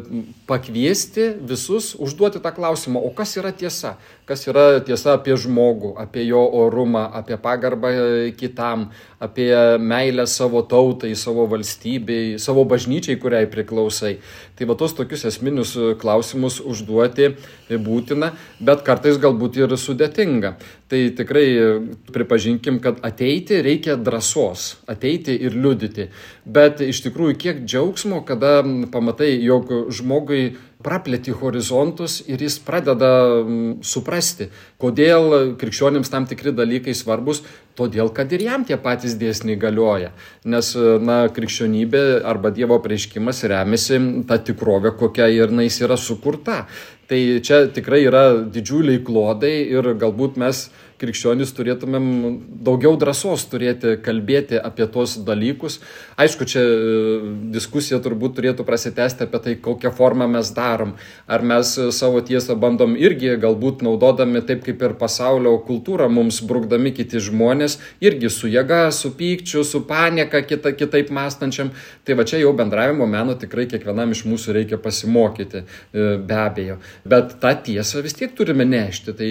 pakviesti 0.44 1.30
visus 1.48 1.94
užduoti 1.96 2.42
tą 2.44 2.52
klausimą, 2.52 3.00
o 3.00 3.14
kas 3.16 3.38
yra 3.40 3.54
tiesa? 3.56 3.94
Kas 4.28 4.44
yra 4.52 4.66
tiesa 4.84 5.14
apie 5.16 5.38
žmogų, 5.40 5.94
apie 6.04 6.26
jo 6.28 6.42
orumą, 6.60 7.06
apie 7.16 7.38
pagarbą 7.40 7.94
kitam, 8.36 8.90
apie 9.24 9.48
meilę 9.80 10.26
savo 10.28 10.66
tautai, 10.68 11.14
savo 11.16 11.48
valstybei, 11.54 12.36
savo 12.44 12.68
bažnyčiai, 12.68 13.16
kuriai 13.24 13.48
priklausai. 13.48 14.18
Tai 14.60 14.68
va 14.68 14.76
tos 14.76 14.92
tokius 14.98 15.24
esminius 15.32 15.78
klausimus 16.04 16.60
užduoti 16.60 17.32
būtina, 17.72 18.34
bet 18.60 18.84
kartais 18.84 19.16
galbūt 19.16 19.64
ir 19.64 19.80
sudėtinga. 19.80 20.58
Tai 20.92 21.00
tikrai 21.16 21.46
pripažinkim, 22.12 22.82
kad 22.84 22.98
ateiti 23.08 23.62
reikia 23.64 23.94
drąsos, 23.96 24.82
ateiti 24.92 25.38
ir 25.40 25.56
liudyti. 25.56 26.10
Bet 26.44 26.82
iš 26.84 27.00
tikrųjų 27.06 27.38
kiek 27.40 27.62
džiaugsmo, 27.64 28.20
kada 28.28 28.58
pamatai, 28.92 29.38
jog 29.40 29.72
žmogui 29.88 30.58
praplėti 30.84 31.34
horizontus 31.36 32.20
ir 32.28 32.42
jis 32.42 32.58
pradeda 32.66 33.12
suprasti, 33.86 34.50
kodėl 34.82 35.56
krikščionims 35.62 36.12
tam 36.12 36.28
tikri 36.30 36.54
dalykai 36.56 36.96
svarbus, 36.98 37.44
todėl 37.78 38.12
kad 38.14 38.32
ir 38.34 38.44
jam 38.46 38.66
tie 38.68 38.78
patys 38.82 39.16
dėsniai 39.20 39.60
galioja. 39.60 40.12
Nes, 40.46 40.74
na, 41.02 41.24
krikščionybė 41.34 42.04
arba 42.28 42.52
Dievo 42.54 42.80
prieškimas 42.84 43.44
remiasi 43.50 44.02
tą 44.30 44.40
tikrovę, 44.52 44.96
kokia 45.00 45.30
ir 45.32 45.54
nais 45.56 45.80
yra 45.82 45.98
sukurta. 45.98 46.66
Tai 47.12 47.20
čia 47.44 47.66
tikrai 47.68 48.06
yra 48.08 48.24
didžiuliai 48.48 49.02
klodai 49.04 49.56
ir 49.68 49.94
galbūt 50.00 50.38
mes 50.40 50.70
krikščionys 51.02 51.54
turėtumėm 51.58 52.06
daugiau 52.66 52.96
drąsos 53.00 53.48
turėti 53.50 53.96
kalbėti 54.06 54.60
apie 54.62 54.86
tos 54.92 55.18
dalykus. 55.26 55.80
Aišku, 56.22 56.46
čia 56.50 56.62
e, 56.62 57.20
diskusija 57.54 58.02
turbūt 58.04 58.38
turėtų 58.38 58.66
prasitęsti 58.68 59.26
apie 59.26 59.42
tai, 59.46 59.56
kokią 59.66 59.92
formą 59.98 60.28
mes 60.32 60.52
darom. 60.56 60.94
Ar 61.26 61.46
mes 61.46 61.74
savo 61.98 62.22
tiesą 62.26 62.58
bandom 62.60 62.96
irgi 63.00 63.34
galbūt 63.42 63.84
naudodami 63.86 64.44
taip 64.46 64.64
kaip 64.68 64.84
ir 64.86 64.96
pasaulio 65.00 65.56
kultūrą, 65.68 66.10
mums 66.12 66.42
brukdami 66.46 66.94
kiti 66.98 67.22
žmonės, 67.24 67.80
irgi 68.04 68.32
su 68.34 68.52
jėga, 68.52 68.84
su 68.96 69.14
pykčiu, 69.18 69.66
su 69.68 69.84
panieka 69.90 70.44
kita, 70.46 70.76
kitaip 70.78 71.12
mąstančiam. 71.14 71.74
Tai 72.06 72.18
va 72.20 72.28
čia 72.28 72.42
jau 72.42 72.54
bendravimo 72.58 73.08
meno 73.10 73.38
tikrai 73.40 73.68
kiekvienam 73.72 74.14
iš 74.14 74.26
mūsų 74.30 74.58
reikia 74.60 74.82
pasimokyti, 74.82 75.64
e, 75.66 76.10
be 76.22 76.40
abejo. 76.42 76.80
Bet 77.08 77.38
tą 77.42 77.56
tiesą 77.66 78.04
vis 78.06 78.18
tiek 78.18 78.34
turime 78.38 78.68
nešti. 78.68 79.16
Tai 79.18 79.30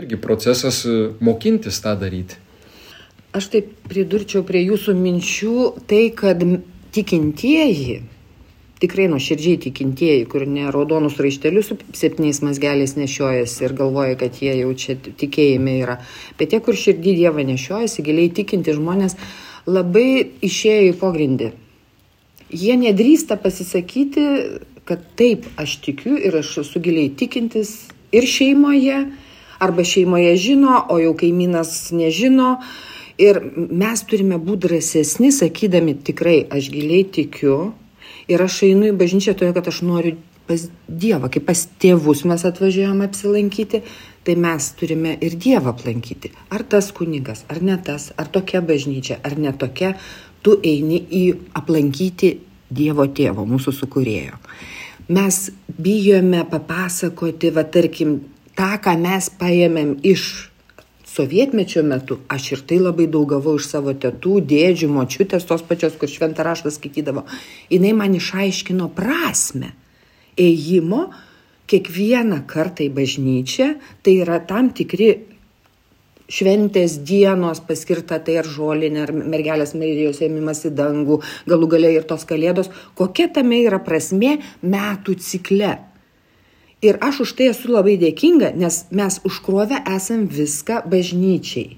irgi 0.00 0.18
procesas 0.20 0.84
mokintis 1.20 1.80
tą 1.82 1.96
daryti. 2.00 2.38
Aš 3.36 3.50
taip 3.52 3.68
pridurčiau 3.86 4.42
prie 4.46 4.64
jūsų 4.64 4.94
minčių 4.98 5.56
tai, 5.90 6.08
kad 6.18 6.40
tikintieji, 6.90 8.00
tikrai 8.82 9.06
nuoširdžiai 9.12 9.60
tikintieji, 9.66 10.24
kur 10.30 10.46
ne 10.50 10.66
raudonus 10.74 11.20
raištelius 11.22 11.70
su 11.70 11.76
septyniais 11.94 12.40
mazgeliais 12.42 12.96
nešiojasi 12.98 13.64
ir 13.66 13.76
galvoja, 13.78 14.16
kad 14.18 14.40
jie 14.42 14.56
jau 14.62 14.72
čia 14.74 14.96
tikėjime 14.98 15.76
yra, 15.84 16.00
bet 16.40 16.50
tie, 16.50 16.62
kur 16.64 16.78
širdį 16.78 17.14
Dievą 17.20 17.46
nešiojasi, 17.52 18.06
giliai 18.06 18.32
tikinti 18.34 18.74
žmonės, 18.74 19.14
labai 19.70 20.08
išėjo 20.46 20.90
į 20.90 20.98
pogrindį. 20.98 21.52
Jie 22.50 22.74
nedrįsta 22.80 23.36
pasisakyti, 23.38 24.26
kad 24.88 25.04
taip, 25.14 25.46
aš 25.60 25.76
tikiu 25.84 26.16
ir 26.18 26.40
aš 26.40 26.56
esu 26.64 26.82
giliai 26.82 27.12
tikintis 27.14 27.76
ir 28.10 28.26
šeimoje, 28.26 29.04
arba 29.60 29.84
šeimoje 29.84 30.32
žino, 30.40 30.78
o 30.88 30.98
jau 31.00 31.12
kaimynas 31.18 31.90
nežino. 31.96 32.56
Ir 33.20 33.42
mes 33.54 34.02
turime 34.08 34.38
būti 34.40 34.64
drąsesni, 34.64 35.28
sakydami 35.36 35.98
tikrai, 36.06 36.38
aš 36.48 36.70
giliai 36.72 37.04
tikiu 37.04 37.74
ir 38.30 38.40
aš 38.40 38.62
einu 38.70 38.88
į 38.88 38.96
bažnyčią 38.96 39.34
todėl, 39.36 39.52
kad 39.56 39.68
aš 39.68 39.82
noriu 39.84 40.16
pas 40.50 40.66
Dievą, 40.88 41.28
kaip 41.30 41.44
pas 41.46 41.60
tėvus 41.82 42.24
mes 42.26 42.42
atvažiuojame 42.48 43.06
apsilankyti, 43.06 43.82
tai 44.26 44.34
mes 44.40 44.66
turime 44.78 45.14
ir 45.22 45.36
Dievą 45.38 45.74
aplankyti. 45.74 46.32
Ar 46.50 46.64
tas 46.66 46.90
kunigas, 46.96 47.44
ar 47.52 47.60
ne 47.62 47.76
tas, 47.86 48.10
ar 48.18 48.30
tokia 48.32 48.62
bažnyčia, 48.64 49.20
ar 49.22 49.36
ne 49.38 49.52
tokia, 49.54 49.92
tu 50.42 50.56
eini 50.64 50.98
į 50.98 51.24
aplankyti 51.60 52.34
Dievo 52.70 53.06
tėvo, 53.14 53.44
mūsų 53.50 53.74
sukūrėjo. 53.78 54.40
Mes 55.10 55.38
bijome 55.74 56.44
papasakoti, 56.50 57.50
va 57.54 57.64
tarkim, 57.66 58.20
tą, 58.60 58.76
ką 58.84 58.96
mes 59.00 59.30
paėmėm 59.40 59.94
iš 60.04 60.26
sovietmečio 61.08 61.82
metu, 61.86 62.20
aš 62.30 62.50
ir 62.54 62.62
tai 62.68 62.78
labai 62.82 63.06
daug 63.10 63.30
gavau 63.32 63.56
iš 63.58 63.70
savo 63.72 63.94
tėtų, 63.96 64.36
dėdžių, 64.50 64.90
močiutės, 64.92 65.46
tos 65.48 65.64
pačios, 65.66 65.96
kur 65.98 66.10
šventą 66.12 66.44
raštą 66.46 66.72
skaitydavo, 66.74 67.24
jinai 67.72 67.94
man 67.96 68.14
išaiškino 68.18 68.90
prasme 68.96 69.72
ėjimo 70.40 71.08
kiekvieną 71.70 72.44
kartą 72.50 72.84
į 72.84 72.92
bažnyčią, 72.94 73.72
tai 74.04 74.18
yra 74.22 74.40
tam 74.44 74.70
tikri 74.76 75.10
šventės 76.30 77.00
dienos 77.06 77.62
paskirta 77.66 78.20
tai 78.22 78.38
ar 78.42 78.46
žolinė, 78.46 79.06
ar 79.06 79.14
mergelės 79.16 79.74
Marijos 79.74 80.20
ėmimas 80.22 80.62
į 80.68 80.74
dangų, 80.78 81.22
galų 81.50 81.74
galiai 81.74 81.96
ir 81.98 82.06
tos 82.06 82.26
kalėdos, 82.28 82.70
kokia 82.98 83.30
tame 83.34 83.64
yra 83.64 83.80
prasme 83.82 84.36
metų 84.62 85.16
cikle. 85.18 85.78
Ir 86.80 86.96
aš 87.04 87.20
už 87.26 87.32
tai 87.36 87.50
esu 87.52 87.68
labai 87.68 87.98
dėkinga, 88.00 88.54
nes 88.56 88.86
mes 88.88 89.20
užkrovę 89.28 89.82
esam 89.92 90.24
viską 90.32 90.80
bažnyčiai. 90.88 91.76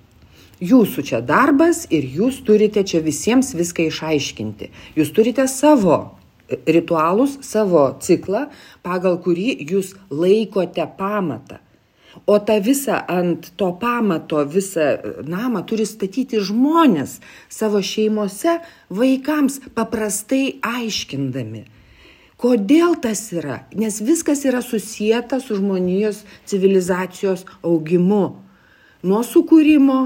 Jūsų 0.62 1.02
čia 1.08 1.18
darbas 1.26 1.88
ir 1.90 2.06
jūs 2.06 2.38
turite 2.46 2.84
čia 2.86 3.00
visiems 3.02 3.50
viską 3.58 3.88
išaiškinti. 3.90 4.70
Jūs 4.94 5.10
turite 5.10 5.48
savo 5.50 5.96
ritualus, 6.70 7.34
savo 7.42 7.88
ciklą, 7.98 8.46
pagal 8.86 9.18
kurį 9.24 9.56
jūs 9.72 9.96
laikote 10.06 10.86
pamatą. 10.98 11.58
O 12.26 12.38
tą 12.38 12.60
visą 12.62 13.00
ant 13.10 13.50
to 13.58 13.72
pamato, 13.82 14.44
visą 14.46 15.00
namą 15.26 15.64
turi 15.66 15.86
statyti 15.88 16.38
žmonės 16.38 17.18
savo 17.50 17.82
šeimose 17.82 18.60
vaikams 18.92 19.58
paprastai 19.74 20.60
aiškindami. 20.62 21.64
Kodėl 22.42 22.96
tas 22.98 23.20
yra? 23.30 23.60
Nes 23.78 24.00
viskas 24.02 24.40
yra 24.48 24.64
susijęta 24.66 25.38
su 25.38 25.60
žmonijos 25.60 26.24
civilizacijos 26.50 27.44
augimu. 27.62 28.24
Nuo 29.06 29.20
sukūrimo, 29.22 29.98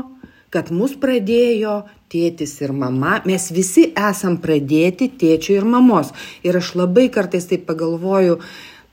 kad 0.53 0.69
mus 0.69 0.93
pradėjo 1.01 1.79
tėtis 2.13 2.53
ir 2.61 2.75
mama, 2.77 3.23
mes 3.25 3.49
visi 3.57 3.87
esam 3.97 4.37
pradėti 4.43 5.09
tėčio 5.17 5.57
ir 5.57 5.65
mamos. 5.65 6.13
Ir 6.45 6.59
aš 6.61 6.75
labai 6.77 7.07
kartais 7.15 7.49
taip 7.49 7.65
pagalvoju, 7.71 8.37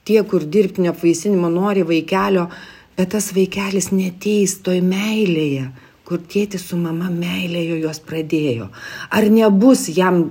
tie, 0.07 0.21
kur 0.23 0.47
dirbtinio 0.47 0.93
apvaisinimo 0.93 1.51
nori 1.51 1.83
vaikelio, 1.87 2.45
bet 2.95 3.11
tas 3.11 3.27
vaikelis 3.35 3.91
neteis 3.91 4.55
toj 4.63 4.79
meilėje, 4.87 5.67
kur 6.07 6.23
tėtis 6.31 6.63
su 6.69 6.79
mama 6.79 7.11
meilėje 7.11 7.81
juos 7.83 7.99
pradėjo. 8.07 8.69
Ar 9.11 9.27
nebus 9.35 9.89
jam 9.91 10.29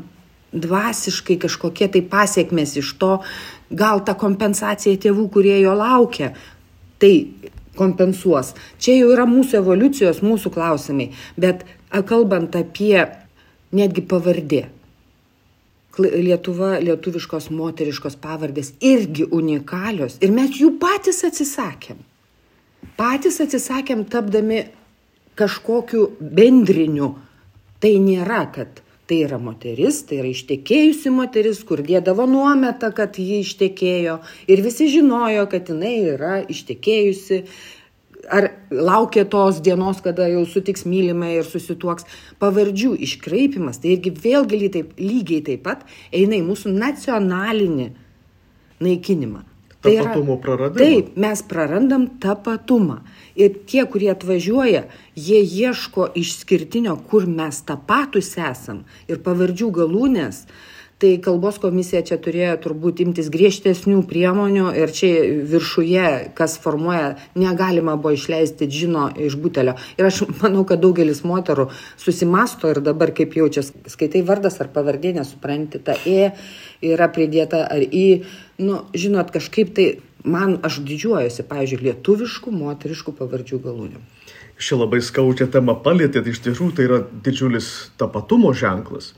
dvasiškai 0.52 1.38
kažkokie 1.42 1.88
tai 1.92 2.02
pasiekmes 2.04 2.76
iš 2.80 2.94
to, 3.00 3.12
gal 3.72 4.04
ta 4.04 4.14
kompensacija 4.18 5.00
tėvų, 5.00 5.28
kurie 5.32 5.56
jo 5.62 5.74
laukia, 5.76 6.32
tai 7.00 7.14
kompensuos. 7.78 8.52
Čia 8.82 8.98
jau 8.98 9.10
yra 9.14 9.24
mūsų 9.28 9.62
evoliucijos, 9.62 10.20
mūsų 10.24 10.52
klausimai. 10.52 11.10
Bet 11.40 11.64
kalbant 12.08 12.56
apie 12.58 13.08
netgi 13.72 14.04
pavardė. 14.04 14.66
Lietuva, 15.98 16.78
lietuviškos 16.80 17.50
moteriškos 17.52 18.14
pavardės 18.20 18.70
irgi 18.80 19.26
unikalios 19.28 20.16
ir 20.24 20.32
mes 20.32 20.54
jų 20.56 20.70
patys 20.80 21.20
atsisakėm. 21.28 21.98
Patys 22.96 23.36
atsisakėm 23.44 24.06
tapdami 24.08 24.62
kažkokiu 25.36 26.06
bendriniu. 26.20 27.14
Tai 27.82 27.92
nėra, 27.98 28.46
kad 28.54 28.81
tai 29.12 29.26
yra 29.26 29.36
moteris, 29.36 29.98
tai 30.08 30.22
yra 30.22 30.30
ištekėjusi 30.32 31.10
moteris, 31.12 31.58
kur 31.68 31.82
dėdavo 31.84 32.24
nuometą, 32.30 32.88
kad 32.96 33.18
ji 33.20 33.42
ištekėjo 33.44 34.14
ir 34.48 34.62
visi 34.64 34.88
žinojo, 34.88 35.44
kad 35.52 35.68
jinai 35.68 35.98
yra 36.14 36.38
ištekėjusi, 36.48 37.42
ar 38.32 38.48
laukia 38.72 39.26
tos 39.28 39.60
dienos, 39.60 40.00
kada 40.00 40.30
jau 40.32 40.46
sutiks 40.48 40.86
mylimą 40.88 41.28
ir 41.34 41.44
susituoks. 41.44 42.08
Pavardžių 42.40 42.94
iškraipimas, 43.04 43.82
tai 43.82 43.98
irgi 43.98 44.14
vėlgi 44.16 44.72
taip, 44.78 44.96
lygiai 44.96 45.44
taip 45.44 45.66
pat 45.68 45.84
eina 46.08 46.38
į 46.40 46.46
mūsų 46.48 46.72
nacionalinį 46.72 47.90
naikinimą. 48.80 49.44
Tai 49.82 49.96
tapatumo 49.98 50.36
praradimą. 50.38 50.78
Taip, 50.78 51.16
mes 51.18 51.42
prarandam 51.42 52.06
tapatumą. 52.22 53.00
Ir 53.34 53.56
tie, 53.66 53.82
kurie 53.90 54.10
atvažiuoja, 54.12 54.84
jie 55.16 55.40
ieško 55.42 56.10
išskirtinio, 56.20 56.94
kur 57.08 57.26
mes 57.26 57.62
tapatus 57.66 58.34
esam 58.38 58.84
ir 59.10 59.22
pavardžių 59.24 59.70
galūnės. 59.80 60.44
Tai 61.02 61.16
kalbos 61.18 61.56
komisija 61.58 62.04
čia 62.06 62.14
turėjo 62.22 62.52
turbūt 62.62 63.00
imtis 63.02 63.26
griežtesnių 63.34 64.04
priemonių 64.06 64.68
ir 64.78 64.92
čia 64.94 65.08
viršuje, 65.50 66.10
kas 66.38 66.52
formuoja, 66.62 67.16
negalima 67.34 67.96
buvo 67.98 68.12
išleisti 68.14 68.68
žino 68.70 69.08
iš 69.18 69.34
butelio. 69.42 69.74
Ir 69.98 70.06
aš 70.06 70.20
manau, 70.44 70.62
kad 70.68 70.78
daugelis 70.84 71.24
moterų 71.26 71.72
susimasto 71.98 72.70
ir 72.70 72.78
dabar 72.86 73.10
kaip 73.18 73.34
jaučiasi, 73.34 73.82
skaitai 73.90 74.22
vardas 74.28 74.60
ar 74.62 74.70
pavardė, 74.70 75.16
nesupranti, 75.16 75.82
ta 75.82 75.98
E 76.06 76.30
yra 76.86 77.10
pridėta 77.10 77.64
ar 77.66 77.82
į, 77.82 78.22
nu, 78.62 78.84
žinot, 78.94 79.34
kažkaip 79.34 79.74
tai 79.74 79.88
man 80.22 80.60
aš 80.62 80.78
didžiuojuosi, 80.86 81.48
pavyzdžiui, 81.50 81.82
lietuviškų 81.88 82.54
moteriškų 82.60 83.16
pavardžių 83.18 83.58
galūnių. 83.66 84.06
Šia 84.62 84.78
labai 84.78 85.02
skaudžią 85.02 85.50
temą 85.50 85.74
palėtėt, 85.82 86.30
iš 86.30 86.44
tiesų 86.46 86.70
tai 86.78 86.86
yra 86.86 87.02
didžiulis 87.26 87.72
tapatumo 87.98 88.54
ženklas. 88.54 89.16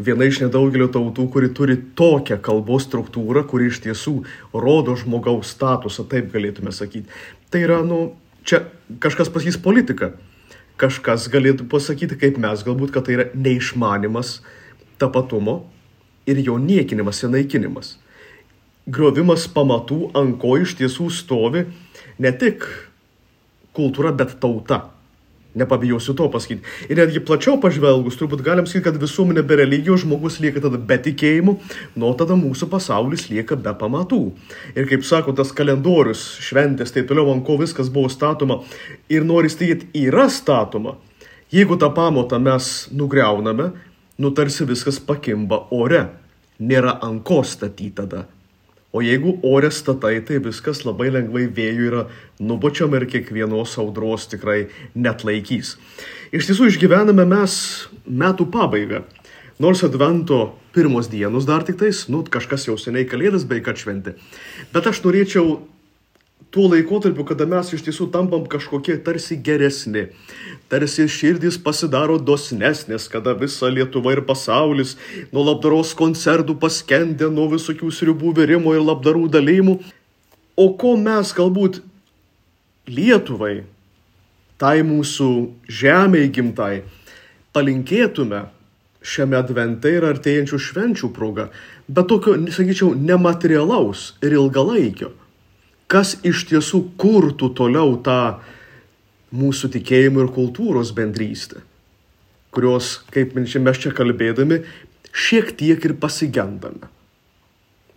Viena 0.00 0.24
iš 0.28 0.40
nedaugelio 0.44 0.88
tautų, 0.92 1.26
kuri 1.34 1.50
turi 1.56 1.76
tokią 1.98 2.38
kalbos 2.44 2.86
struktūrą, 2.88 3.44
kuri 3.50 3.68
iš 3.68 3.82
tiesų 3.84 4.14
rodo 4.56 4.96
žmogaus 4.96 5.52
statusą, 5.52 6.06
taip 6.08 6.30
galėtume 6.32 6.72
sakyti. 6.72 7.10
Tai 7.52 7.64
yra, 7.66 7.80
nu, 7.84 8.14
čia 8.48 8.64
kažkas 9.02 9.32
pasakys 9.32 9.60
politika. 9.60 10.14
Kažkas 10.80 11.26
galėtų 11.28 11.66
pasakyti, 11.68 12.16
kaip 12.16 12.40
mes 12.40 12.64
galbūt, 12.64 12.94
kad 12.94 13.04
tai 13.04 13.18
yra 13.18 13.26
neišmanimas 13.36 14.38
tapatumo 15.00 15.66
ir 16.28 16.40
jo 16.40 16.56
niekinimas 16.60 17.20
ir 17.20 17.34
naikinimas 17.34 17.98
griovimas 18.90 19.46
pamatų, 19.52 20.10
ant 20.18 20.38
ko 20.40 20.56
iš 20.60 20.74
tiesų 20.78 21.10
stovi 21.14 21.64
ne 22.20 22.32
tik 22.36 22.66
kultūra, 23.76 24.12
bet 24.16 24.38
tauta. 24.42 24.82
Nepabijosiu 25.54 26.14
to 26.14 26.28
pasakyti. 26.30 26.62
Ir 26.86 27.00
netgi 27.00 27.22
plačiau 27.26 27.56
pažvelgus, 27.62 28.14
turbūt 28.20 28.44
galim 28.46 28.68
sakyti, 28.70 28.84
kad 28.86 29.00
visuomenė 29.02 29.42
be 29.46 29.58
religijos 29.58 30.04
žmogus 30.04 30.38
lieka 30.42 30.62
tada 30.62 30.78
be 30.78 30.98
tikėjimų, 31.02 31.56
nuo 31.98 32.12
tada 32.18 32.36
mūsų 32.38 32.70
pasaulis 32.70 33.26
lieka 33.32 33.58
be 33.58 33.74
pamatų. 33.82 34.20
Ir 34.78 34.86
kaip 34.90 35.04
sako 35.06 35.34
tas 35.34 35.50
kalendorius, 35.56 36.22
šventės, 36.46 36.94
taip 36.94 37.10
toliau, 37.10 37.32
ant 37.34 37.44
ko 37.46 37.58
viskas 37.58 37.90
buvo 37.90 38.12
statoma 38.12 38.60
ir 39.10 39.26
nori 39.26 39.50
statyti, 39.50 39.90
yra 40.06 40.28
statoma. 40.30 40.96
Jeigu 41.50 41.74
tą 41.82 41.90
pamatą 41.94 42.38
mes 42.38 42.88
nugriauname, 42.94 43.72
nu 44.22 44.30
tarsi 44.30 44.68
viskas 44.70 45.02
pakimba 45.02 45.64
ore. 45.74 46.06
Nėra 46.60 47.00
ant 47.02 47.24
ko 47.26 47.40
statyti 47.42 47.96
tada 47.96 48.28
O 48.92 49.02
jeigu 49.02 49.36
ore 49.46 49.70
statai, 49.70 50.18
tai 50.26 50.40
viskas 50.42 50.82
labai 50.82 51.12
lengvai 51.14 51.44
vėjų 51.54 51.84
yra 51.86 52.00
nubočiam 52.42 52.90
ir 52.98 53.06
kiekvienos 53.06 53.76
audros 53.78 54.26
tikrai 54.32 54.64
net 54.98 55.22
laikys. 55.22 55.76
Iš 56.34 56.48
tiesų 56.48 56.72
išgyvename 56.72 57.22
mes 57.30 57.54
metų 58.06 58.48
pabaigą. 58.50 59.04
Nors 59.62 59.84
advento 59.86 60.56
pirmos 60.74 61.10
dienos 61.12 61.46
dar 61.46 61.62
tik 61.68 61.78
tais, 61.78 62.06
nu 62.10 62.24
kažkas 62.26 62.66
jau 62.66 62.74
seniai 62.80 63.06
kalėdas 63.06 63.46
beveik 63.46 63.70
atšventė. 63.70 64.16
Bet 64.74 64.90
aš 64.90 65.04
norėčiau 65.04 65.60
tuo 66.50 66.68
laikotarpiu, 66.68 67.24
kada 67.26 67.46
mes 67.46 67.70
iš 67.74 67.84
tiesų 67.86 68.08
tampam 68.10 68.42
kažkokie 68.50 68.96
tarsi 69.06 69.36
geresni, 69.38 70.08
tarsi 70.70 71.06
širdys 71.06 71.60
pasidaro 71.62 72.18
dosnesnės, 72.18 73.06
kada 73.10 73.36
visa 73.38 73.70
Lietuva 73.70 74.16
ir 74.16 74.24
pasaulis 74.26 74.96
nuo 75.30 75.44
labdaros 75.46 75.94
koncertų 75.98 76.58
paskendė, 76.58 77.30
nuo 77.30 77.46
visokių 77.54 77.92
sriubų 77.94 78.34
virimo 78.40 78.74
ir 78.74 78.82
labdarų 78.82 79.28
dalymų. 79.30 79.78
O 80.58 80.72
ko 80.74 80.96
mes 80.98 81.30
galbūt 81.36 81.84
Lietuvai, 82.90 83.60
tai 84.58 84.80
mūsų 84.82 85.30
žemėje 85.70 86.32
gimtai, 86.34 86.72
palinkėtume 87.54 88.48
šiame 89.00 89.38
advente 89.38 89.92
ir 89.94 90.04
artėjančių 90.08 90.58
švenčių 90.66 91.14
proga, 91.14 91.46
bet 91.86 92.10
tokio, 92.10 92.34
sakyčiau, 92.50 92.90
nematerialaus 92.98 94.10
ir 94.26 94.34
ilgalaikio 94.34 95.14
kas 95.90 96.14
iš 96.26 96.46
tiesų 96.50 96.84
kurtų 97.00 97.50
toliau 97.58 97.96
tą 98.04 98.38
mūsų 99.34 99.72
tikėjimo 99.76 100.24
ir 100.24 100.32
kultūros 100.34 100.92
bendrystę, 100.94 101.62
kurios, 102.54 103.00
kaip 103.14 103.34
mes 103.36 103.82
čia 103.82 103.92
kalbėdami, 103.94 104.62
šiek 105.10 105.54
tiek 105.58 105.84
ir 105.86 105.96
pasigendame. 106.02 106.90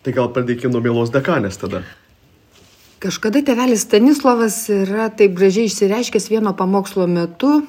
Tai 0.03 0.13
gal 0.13 0.33
pradėkime 0.35 0.73
nuo 0.73 0.81
mielos 0.83 1.13
dekanės 1.13 1.61
tada. 1.61 1.83
Kažkada 3.03 3.41
tevelis 3.43 3.83
Stanislavas 3.83 4.57
yra 4.71 5.09
taip 5.11 5.33
gražiai 5.35 5.67
išsireiškęs 5.67 6.29
vieno 6.31 6.53
pamokslo 6.55 7.07
metu 7.07 7.61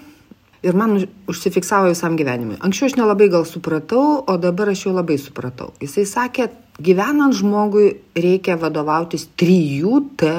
ir 0.65 0.77
man 0.77 0.97
užsifiksavo 1.29 1.91
visam 1.93 2.17
gyvenimui. 2.17 2.57
Anksčiau 2.65 2.89
aš 2.89 2.97
nelabai 2.99 3.29
gal 3.33 3.45
supratau, 3.49 4.23
o 4.25 4.37
dabar 4.41 4.73
aš 4.73 4.87
jau 4.87 4.95
labai 4.97 5.19
supratau. 5.21 5.75
Jisai 5.83 6.07
sakė, 6.09 6.49
gyvenant 6.81 7.37
žmogui 7.37 7.91
reikia 8.17 8.57
vadovautis 8.61 9.29
trijų 9.39 10.01
T 10.21 10.31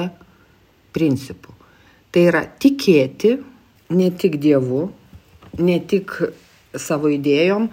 principų. 0.96 1.54
Tai 2.10 2.24
yra 2.32 2.42
tikėti 2.48 3.36
ne 3.94 4.10
tik 4.18 4.38
Dievu, 4.42 4.88
ne 5.62 5.78
tik 5.86 6.16
savo 6.76 7.10
idėjom, 7.12 7.68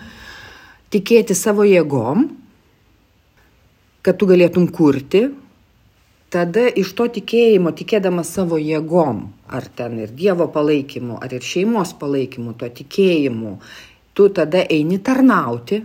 tikėti 0.93 1.35
savo 1.35 1.65
jėgom, 1.65 2.27
kad 4.03 4.19
tu 4.19 4.27
galėtum 4.29 4.67
kurti, 4.75 5.25
tada 6.33 6.65
iš 6.81 6.95
to 6.97 7.07
tikėjimo, 7.19 7.71
tikėdamas 7.77 8.33
savo 8.33 8.57
jėgom, 8.57 9.25
ar 9.53 9.69
ten 9.77 9.99
ir 10.01 10.13
Dievo 10.17 10.49
palaikymu, 10.53 11.21
ar 11.21 11.33
ir 11.37 11.45
šeimos 11.45 11.93
palaikymu, 12.01 12.55
to 12.57 12.69
tikėjimu, 12.81 13.57
tu 14.17 14.29
tada 14.33 14.65
eini 14.65 14.97
tarnauti, 15.05 15.83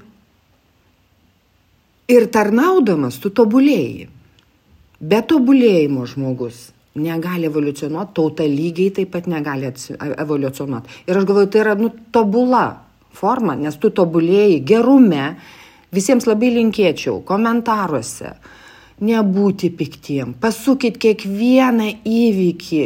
Ir 2.09 2.25
tarnaudamas 2.33 3.19
tu 3.21 3.29
tobulėjai. 3.37 4.07
Be 4.99 5.19
tobulėjimo 5.29 6.07
žmogus 6.09 6.71
negali 6.99 7.47
evoliucionuoti, 7.51 8.15
tauta 8.17 8.47
lygiai 8.49 8.95
taip 8.97 9.11
pat 9.13 9.29
negali 9.29 9.69
evoliucionuoti. 9.69 11.03
Ir 11.05 11.21
aš 11.21 11.27
galvoju, 11.29 11.51
tai 11.53 11.61
yra 11.61 11.75
nu, 11.77 11.91
tobula 12.11 12.63
forma, 13.13 13.59
nes 13.61 13.77
tu 13.77 13.93
tobulėjai 13.93 14.57
gerume, 14.67 15.27
visiems 15.95 16.25
labai 16.27 16.49
linkėčiau 16.57 17.21
komentaruose, 17.29 18.33
nebūti 19.05 19.71
piktiem, 19.75 20.35
pasukit 20.41 20.99
kiekvieną 21.01 21.91
įvykį 22.07 22.85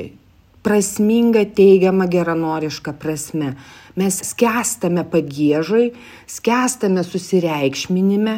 prasminga, 0.62 1.44
teigiama, 1.56 2.06
geranoriška 2.10 2.94
prasme. 3.02 3.56
Mes 3.98 4.18
skęstame 4.30 5.04
pagėžai, 5.12 5.90
skęstame 6.30 7.02
susireikšminime 7.04 8.36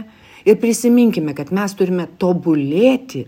ir 0.48 0.58
prisiminkime, 0.62 1.36
kad 1.36 1.52
mes 1.54 1.76
turime 1.78 2.08
tobulėti 2.18 3.26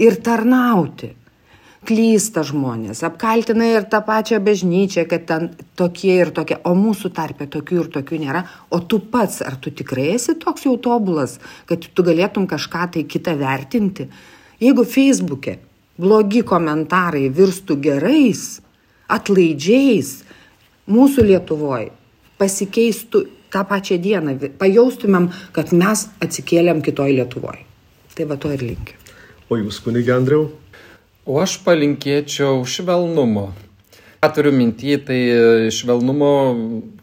ir 0.00 0.18
tarnauti 0.24 1.12
klysta 1.88 2.42
žmonės, 2.44 3.00
apkaltina 3.06 3.66
ir 3.72 3.86
tą 3.90 4.02
pačią 4.04 4.40
bažnyčią, 4.44 5.06
kad 5.08 5.24
ten 5.28 5.48
tokie 5.78 6.12
ir 6.20 6.32
tokie, 6.36 6.58
o 6.64 6.74
mūsų 6.76 7.12
tarpe 7.16 7.48
tokių 7.50 7.78
ir 7.84 7.88
tokių 7.96 8.20
nėra. 8.24 8.44
O 8.70 8.82
tu 8.84 9.00
pats, 9.00 9.40
ar 9.46 9.56
tu 9.62 9.72
tikrai 9.72 10.10
esi 10.16 10.36
toks 10.38 10.66
jau 10.68 10.76
tobulas, 10.82 11.38
kad 11.70 11.80
tu 11.80 12.04
galėtum 12.06 12.46
kažką 12.50 12.90
tai 12.96 13.06
kitą 13.08 13.36
vertinti? 13.40 14.10
Jeigu 14.60 14.84
Facebook'e 14.84 15.56
blogi 16.00 16.44
komentarai 16.44 17.28
virstų 17.32 17.78
gerais, 17.80 18.60
atlaidžiais, 19.10 20.14
mūsų 20.90 21.26
Lietuvoje 21.32 21.90
pasikeistų 22.40 23.24
tą 23.52 23.64
pačią 23.68 23.98
dieną, 24.00 24.36
pajaustumėm, 24.60 25.30
kad 25.56 25.72
mes 25.76 26.06
atsikėlėm 26.22 26.84
kitoj 26.84 27.16
Lietuvoje. 27.18 27.64
Tai 28.14 28.26
va 28.28 28.36
to 28.40 28.52
ir 28.52 28.62
linkiu. 28.64 28.96
O 29.50 29.58
jūs, 29.58 29.80
kunigi 29.82 30.12
Andriau? 30.14 30.48
O 31.30 31.36
aš 31.38 31.60
palinkėčiau 31.62 32.64
švelnumo. 32.66 33.52
Ką 34.18 34.28
turiu 34.34 34.50
minty, 34.50 34.96
tai 34.98 35.18
švelnumo 35.70 36.30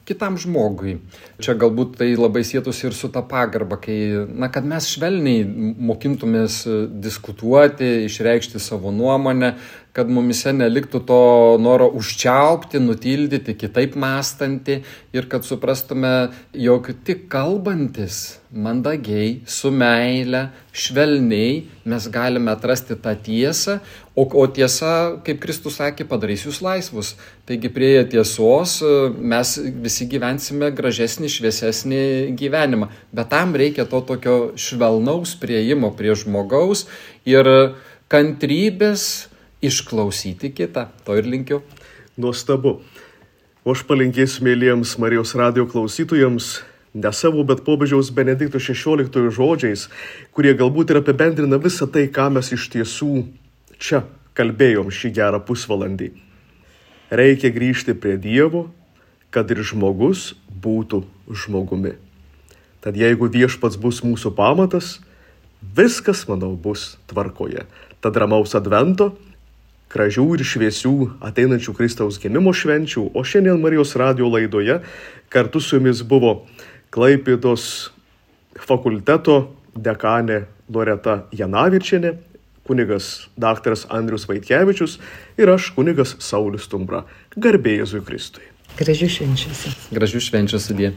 kitam 0.08 0.38
žmogui. 0.40 0.98
Čia 1.44 1.58
galbūt 1.60 1.98
tai 2.00 2.14
labai 2.16 2.46
sėtųsi 2.48 2.88
ir 2.90 2.96
su 2.98 3.10
ta 3.14 3.24
pagarba, 3.26 3.80
kai, 3.82 3.98
na, 4.32 4.50
kad 4.54 4.68
mes 4.68 4.88
švelniai 4.94 5.44
mokintumės 5.90 6.62
diskutuoti, 7.04 8.08
išreikšti 8.08 8.62
savo 8.64 8.94
nuomonę, 8.96 9.56
kad 9.98 10.10
mumise 10.14 10.52
neliktų 10.54 11.00
to 11.10 11.22
noro 11.58 11.88
užčiaupti, 11.98 12.78
nutildyti, 12.84 13.56
kitaip 13.58 13.96
mąstantį 13.98 14.76
ir 15.18 15.30
kad 15.32 15.48
suprastume, 15.48 16.30
jog 16.54 16.92
tik 17.08 17.26
kalbantis 17.34 18.38
mandagiai, 18.54 19.40
su 19.50 19.72
meile, 19.74 20.52
švelniai 20.72 21.64
mes 21.90 22.06
galime 22.14 22.54
atrasti 22.54 22.94
tą 23.02 23.16
tiesą, 23.26 23.80
o, 24.14 24.28
o 24.28 24.46
tiesa, 24.54 25.18
kaip 25.26 25.42
Kristus 25.42 25.80
sakė, 25.82 26.06
padarys 26.06 26.46
jūs 26.46 26.62
laisvus. 26.62 27.16
Taigi 27.50 27.74
prieėję 27.74 28.06
tiesos 28.14 28.78
mes 29.18 29.56
visi 29.82 29.97
gyvensime 30.06 30.70
gražesnį, 30.76 31.30
šviesesnį 31.32 32.02
gyvenimą. 32.38 32.92
Bet 33.16 33.32
tam 33.34 33.56
reikia 33.58 33.88
to 33.90 34.04
tokio 34.06 34.38
švelnaus 34.60 35.34
prieimo 35.42 35.90
prie 35.98 36.14
žmogaus 36.14 36.86
ir 37.26 37.50
kantrybės 38.12 39.28
išklausyti 39.66 40.54
kitą. 40.54 40.88
To 41.08 41.18
ir 41.18 41.26
linkiu. 41.26 41.64
Nuostabu. 42.18 42.82
O 43.66 43.74
aš 43.74 43.84
palinkėsiu 43.90 44.46
mėlyjams 44.48 44.94
Marijos 45.02 45.34
radio 45.36 45.66
klausytojams 45.68 46.60
ne 46.98 47.12
savo, 47.14 47.44
bet 47.44 47.66
popiežiaus 47.66 48.14
Benedikto 48.16 48.62
XVI 48.62 49.28
žodžiais, 49.34 49.88
kurie 50.32 50.54
galbūt 50.58 50.94
ir 50.94 51.02
apibendrina 51.02 51.60
visą 51.62 51.90
tai, 51.92 52.08
ką 52.08 52.30
mes 52.38 52.54
iš 52.56 52.70
tiesų 52.74 53.26
čia 53.78 54.06
kalbėjom 54.38 54.90
šį 54.94 55.12
gerą 55.18 55.42
pusvalandį. 55.46 56.10
Reikia 57.12 57.52
grįžti 57.54 57.96
prie 57.96 58.18
Dievo, 58.20 58.68
kad 59.34 59.52
ir 59.52 59.64
žmogus 59.66 60.34
būtų 60.50 61.04
žmogumi. 61.30 61.96
Tad 62.82 62.98
jeigu 62.98 63.30
viešpats 63.32 63.78
bus 63.82 64.04
mūsų 64.06 64.32
pamatas, 64.38 64.98
viskas, 65.62 66.26
manau, 66.30 66.54
bus 66.56 66.96
tvarkoje. 67.10 67.66
Tad 68.02 68.18
ramaus 68.22 68.56
advento 68.56 69.16
gražių 69.92 70.26
ir 70.36 70.44
šviesių 70.46 70.94
ateinančių 71.26 71.74
Kristaus 71.78 72.20
gimimo 72.22 72.54
švenčių, 72.54 73.10
o 73.16 73.24
šiandien 73.24 73.62
Marijos 73.64 73.96
radio 74.00 74.30
laidoje 74.32 74.82
kartu 75.34 75.62
su 75.64 75.78
jumis 75.78 76.04
buvo 76.04 76.42
Klaipėdos 76.94 77.92
fakulteto 78.68 79.54
dekanė 79.76 80.46
Loreta 80.72 81.22
Janavičianė, 81.36 82.14
kunigas 82.68 83.28
dr. 83.40 83.78
Andrius 83.96 84.28
Vaitkevičius 84.28 84.98
ir 85.40 85.52
aš 85.54 85.72
kunigas 85.76 86.18
Saulis 86.24 86.68
Tumbra. 86.68 87.06
Garbėjai 87.36 87.86
Jėzui 87.86 88.04
Kristui. 88.08 88.57
Gražių 88.78 89.08
švenčių. 89.10 89.54
Gražių 89.98 90.20
švenčių 90.22 90.60
sudė. 90.62 90.92